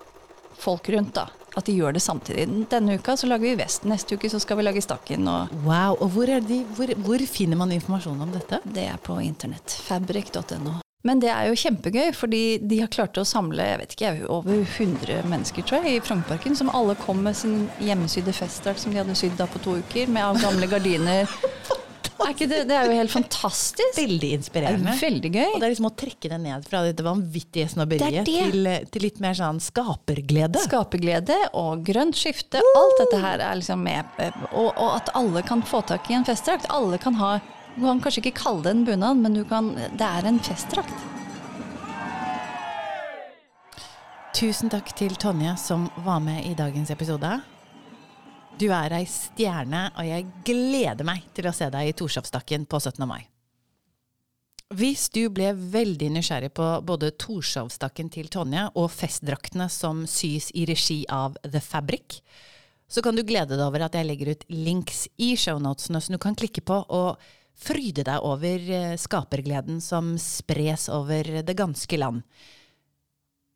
folk 0.62 0.94
rundt, 0.94 1.18
da. 1.18 1.26
At 1.56 1.66
de 1.70 1.76
gjør 1.78 1.96
det 1.96 2.04
samtidig. 2.04 2.48
Denne 2.72 2.98
uka 3.00 3.16
så 3.18 3.30
lager 3.30 3.48
vi 3.48 3.60
vest, 3.60 3.86
neste 3.88 4.18
uke 4.18 4.30
så 4.32 4.42
skal 4.44 4.60
vi 4.60 4.66
lage 4.68 4.84
stakken. 4.84 5.28
og 5.28 5.54
Wow, 5.64 5.96
og 6.00 6.10
hvor, 6.16 6.28
de, 6.28 6.64
hvor, 6.76 6.92
hvor 7.06 7.28
finner 7.32 7.60
man 7.60 7.72
informasjon 7.72 8.22
om 8.22 8.34
dette? 8.36 8.60
det 8.66 8.90
er 8.92 8.98
på 9.02 9.16
internett. 9.24 9.78
Fabric.no. 9.88 10.82
Men 11.06 11.20
det 11.22 11.30
er 11.30 11.52
jo 11.52 11.58
kjempegøy, 11.62 12.10
fordi 12.18 12.58
de 12.66 12.80
har 12.82 12.90
klart 12.90 13.18
å 13.22 13.26
samle 13.30 13.68
jeg 13.68 13.82
vet 13.82 13.92
ikke, 13.94 14.12
over 14.34 14.64
100 14.64 15.28
mennesker 15.30 15.68
tror 15.68 15.86
jeg, 15.86 16.00
i 16.00 16.02
Frognerparken, 16.02 16.58
som 16.58 16.72
alle 16.74 16.98
kom 16.98 17.22
med 17.22 17.38
sin 17.38 17.68
hjemmesydde 17.78 18.34
festdrakt 18.34 18.82
som 18.82 18.94
de 18.94 19.04
hadde 19.04 19.18
sydd 19.18 19.38
da 19.38 19.46
på 19.46 19.62
to 19.62 19.78
uker, 19.86 20.10
med 20.10 20.26
av 20.26 20.42
gamle 20.42 20.70
gardiner. 20.72 21.30
Er 22.16 22.32
ikke 22.32 22.48
det, 22.48 22.62
det 22.70 22.76
er 22.78 22.88
jo 22.88 22.96
helt 22.96 23.12
fantastisk. 23.12 23.98
Veldig 23.98 24.30
er 24.30 24.38
inspirerende. 24.40 24.94
veldig 25.02 25.32
gøy. 25.34 25.50
Og 25.50 25.58
det 25.60 25.68
er 25.68 25.74
liksom 25.74 25.88
å 25.90 25.94
trekke 26.00 26.32
det 26.32 26.38
ned 26.46 26.68
fra 26.68 26.84
dette 26.86 27.06
vanvittige 27.06 27.68
snobberiet 27.74 28.22
det 28.22 28.24
det. 28.30 28.52
til, 28.54 28.70
til 28.94 29.06
litt 29.06 29.20
mer 29.24 29.36
sånn 29.38 29.60
skaperglede. 29.64 30.62
Skaperglede 30.64 31.38
og 31.60 31.84
grønt 31.88 32.18
skifte. 32.20 32.62
Alt 32.80 33.02
dette 33.04 33.20
her 33.24 33.44
er 33.44 33.60
liksom 33.60 33.84
med. 33.84 34.16
Og, 34.54 34.72
og 34.72 34.96
at 34.96 35.12
alle 35.20 35.44
kan 35.46 35.64
få 35.68 35.84
tak 35.90 36.08
i 36.12 36.18
en 36.18 36.28
festdrakt. 36.28 36.70
Alle 36.74 37.02
kan 37.02 37.20
ha 37.20 37.38
Du 37.76 37.82
kan 37.84 38.00
kanskje 38.00 38.22
ikke 38.24 38.38
kalle 38.40 38.64
det 38.64 38.72
en 38.72 38.86
bunad, 38.88 39.20
men 39.20 39.34
du 39.36 39.44
kan, 39.44 39.74
det 39.76 40.08
er 40.08 40.30
en 40.30 40.40
festdrakt. 40.40 40.96
Tusen 44.36 44.72
takk 44.72 44.94
til 44.96 45.16
Tonje 45.20 45.58
som 45.60 45.90
var 46.04 46.24
med 46.24 46.48
i 46.48 46.56
dagens 46.56 46.92
episode. 46.96 47.34
Du 48.56 48.70
er 48.72 48.94
ei 48.96 49.04
stjerne, 49.04 49.90
og 50.00 50.06
jeg 50.08 50.30
gleder 50.48 51.04
meg 51.04 51.26
til 51.36 51.50
å 51.50 51.52
se 51.56 51.68
deg 51.74 51.90
i 51.90 51.96
Torshovstakken 51.98 52.64
på 52.72 52.80
17. 52.80 53.02
mai. 53.04 53.26
Hvis 54.72 55.10
du 55.12 55.26
ble 55.30 55.50
veldig 55.54 56.08
nysgjerrig 56.16 56.54
på 56.56 56.68
både 56.88 57.12
Torshovstakken 57.20 58.08
til 58.14 58.30
Tonje 58.32 58.64
og 58.80 58.88
festdraktene 58.96 59.68
som 59.70 60.06
sys 60.08 60.54
i 60.56 60.64
regi 60.70 61.02
av 61.12 61.36
The 61.44 61.60
Fabric, 61.60 62.22
så 62.88 63.04
kan 63.04 63.18
du 63.18 63.26
glede 63.28 63.58
deg 63.58 63.66
over 63.66 63.84
at 63.90 63.98
jeg 63.98 64.08
legger 64.08 64.32
ut 64.32 64.46
links 64.54 65.04
i 65.20 65.34
shownotene 65.36 66.00
som 66.00 66.16
du 66.16 66.22
kan 66.24 66.38
klikke 66.40 66.64
på 66.64 66.78
og 66.96 67.26
fryde 67.60 68.06
deg 68.08 68.24
over 68.24 68.70
eh, 68.78 68.94
skapergleden 69.00 69.82
som 69.84 70.14
spres 70.22 70.88
over 70.92 71.42
det 71.44 71.58
ganske 71.60 72.00
land. 72.00 72.24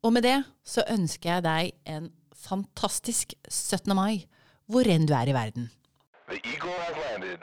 Og 0.04 0.12
med 0.12 0.28
det 0.28 0.42
så 0.60 0.84
ønsker 0.92 1.38
jeg 1.38 1.46
deg 1.48 1.72
en 1.96 2.12
fantastisk 2.36 3.32
17. 3.48 3.96
mai, 3.96 4.26
hvor 4.70 4.86
enn 4.86 5.06
du 5.08 5.14
er 5.16 5.30
i 5.30 5.34
verden. 5.34 5.70
The 6.30 6.38
Eagle 6.46 6.76
has 6.78 6.96
landed. 7.04 7.40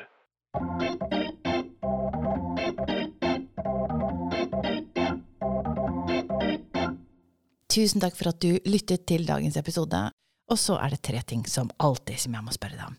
Tusen 7.67 8.01
takk 8.01 8.15
for 8.17 8.31
at 8.31 8.39
du 8.41 8.55
lyttet 8.65 9.05
til 9.09 9.27
dagens 9.27 9.57
episode. 9.59 10.07
Og 10.47 10.57
så 10.57 10.77
er 10.79 10.95
det 10.95 11.03
tre 11.03 11.19
ting 11.27 11.43
som 11.51 11.69
alltid 11.83 12.23
som 12.23 12.37
jeg 12.37 12.45
må 12.45 12.55
spørre 12.55 12.79
deg 12.79 12.87
om. 12.87 12.95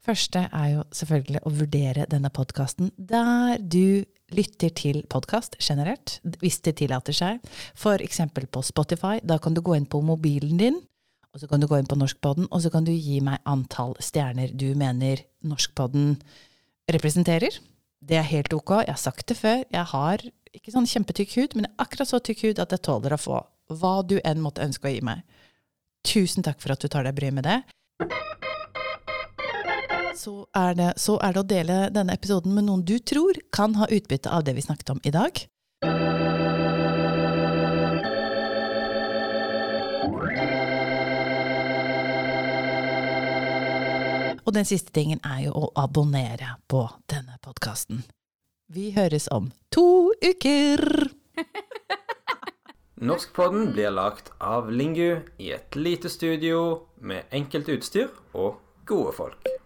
Første 0.00 0.46
er 0.46 0.68
jo 0.72 0.84
selvfølgelig 0.96 1.42
å 1.44 1.52
vurdere 1.52 2.06
denne 2.08 2.30
podkasten 2.32 2.88
der 2.96 3.58
du 3.60 4.06
lytter 4.32 4.70
til 4.72 5.02
podkast 5.10 5.58
generelt, 5.60 6.20
hvis 6.40 6.60
det 6.64 6.78
tillater 6.80 7.14
seg. 7.14 7.42
For 7.76 8.00
eksempel 8.00 8.46
på 8.46 8.62
Spotify. 8.64 9.18
Da 9.22 9.36
kan 9.42 9.54
du 9.54 9.60
gå 9.60 9.74
inn 9.76 9.90
på 9.90 10.00
mobilen 10.06 10.56
din, 10.62 10.80
og 11.30 11.42
så 11.42 11.46
kan 11.50 11.62
du 11.62 11.68
gå 11.70 11.78
inn 11.78 11.88
på 11.88 11.98
Norskpodden, 11.98 12.48
og 12.50 12.62
så 12.62 12.72
kan 12.72 12.86
du 12.86 12.92
gi 12.92 13.20
meg 13.22 13.42
antall 13.48 13.94
stjerner 14.02 14.50
du 14.50 14.72
mener 14.78 15.22
Norskpodden 15.46 16.16
representerer. 16.90 17.54
Det 18.00 18.18
er 18.18 18.26
helt 18.26 18.52
ok. 18.56 18.80
Jeg 18.82 18.94
har 18.96 19.00
sagt 19.00 19.28
det 19.30 19.36
før. 19.38 19.62
Jeg 19.70 19.86
har 19.92 20.24
ikke 20.56 20.74
sånn 20.74 20.88
kjempetykk 20.90 21.36
hud, 21.36 21.58
men 21.58 21.70
akkurat 21.78 22.10
så 22.10 22.18
tykk 22.18 22.46
hud 22.48 22.62
at 22.62 22.74
jeg 22.74 22.82
tåler 22.86 23.14
å 23.14 23.20
få 23.20 23.42
hva 23.70 24.00
du 24.02 24.16
enn 24.26 24.42
måtte 24.42 24.64
ønske 24.64 24.88
å 24.88 24.94
gi 24.94 25.04
meg. 25.06 25.22
Tusen 26.06 26.42
takk 26.42 26.58
for 26.62 26.74
at 26.74 26.82
du 26.82 26.90
tar 26.90 27.06
deg 27.06 27.14
bryet 27.14 27.36
med 27.36 27.46
det. 27.46 27.60
Så 30.18 30.34
er, 30.56 30.74
det, 30.76 30.90
så 31.00 31.14
er 31.22 31.36
det 31.36 31.40
å 31.44 31.48
dele 31.48 31.76
denne 31.94 32.16
episoden 32.18 32.56
med 32.56 32.66
noen 32.66 32.82
du 32.84 32.98
tror 32.98 33.38
kan 33.54 33.78
ha 33.78 33.86
utbytte 33.88 34.32
av 34.32 34.44
det 34.44 34.58
vi 34.58 34.66
snakket 34.66 34.96
om 34.96 35.00
i 35.06 35.14
dag. 35.14 35.44
Og 44.44 44.54
den 44.56 44.64
siste 44.68 44.92
tingen 44.94 45.20
er 45.26 45.44
jo 45.46 45.52
å 45.54 45.70
abonnere 45.78 46.56
på 46.70 46.86
denne 47.10 47.36
podkasten. 47.44 48.04
Vi 48.70 48.90
høres 48.94 49.28
om 49.34 49.50
to 49.74 50.12
uker! 50.22 51.10
Norskpodden 53.00 53.70
blir 53.72 53.90
lagt 53.96 54.28
av 54.44 54.68
Lingu 54.70 55.22
i 55.40 55.52
et 55.56 55.76
lite 55.76 56.10
studio 56.12 56.82
med 57.00 57.32
enkelt 57.32 57.70
utstyr 57.72 58.10
og 58.36 58.60
gode 58.84 59.14
folk. 59.16 59.59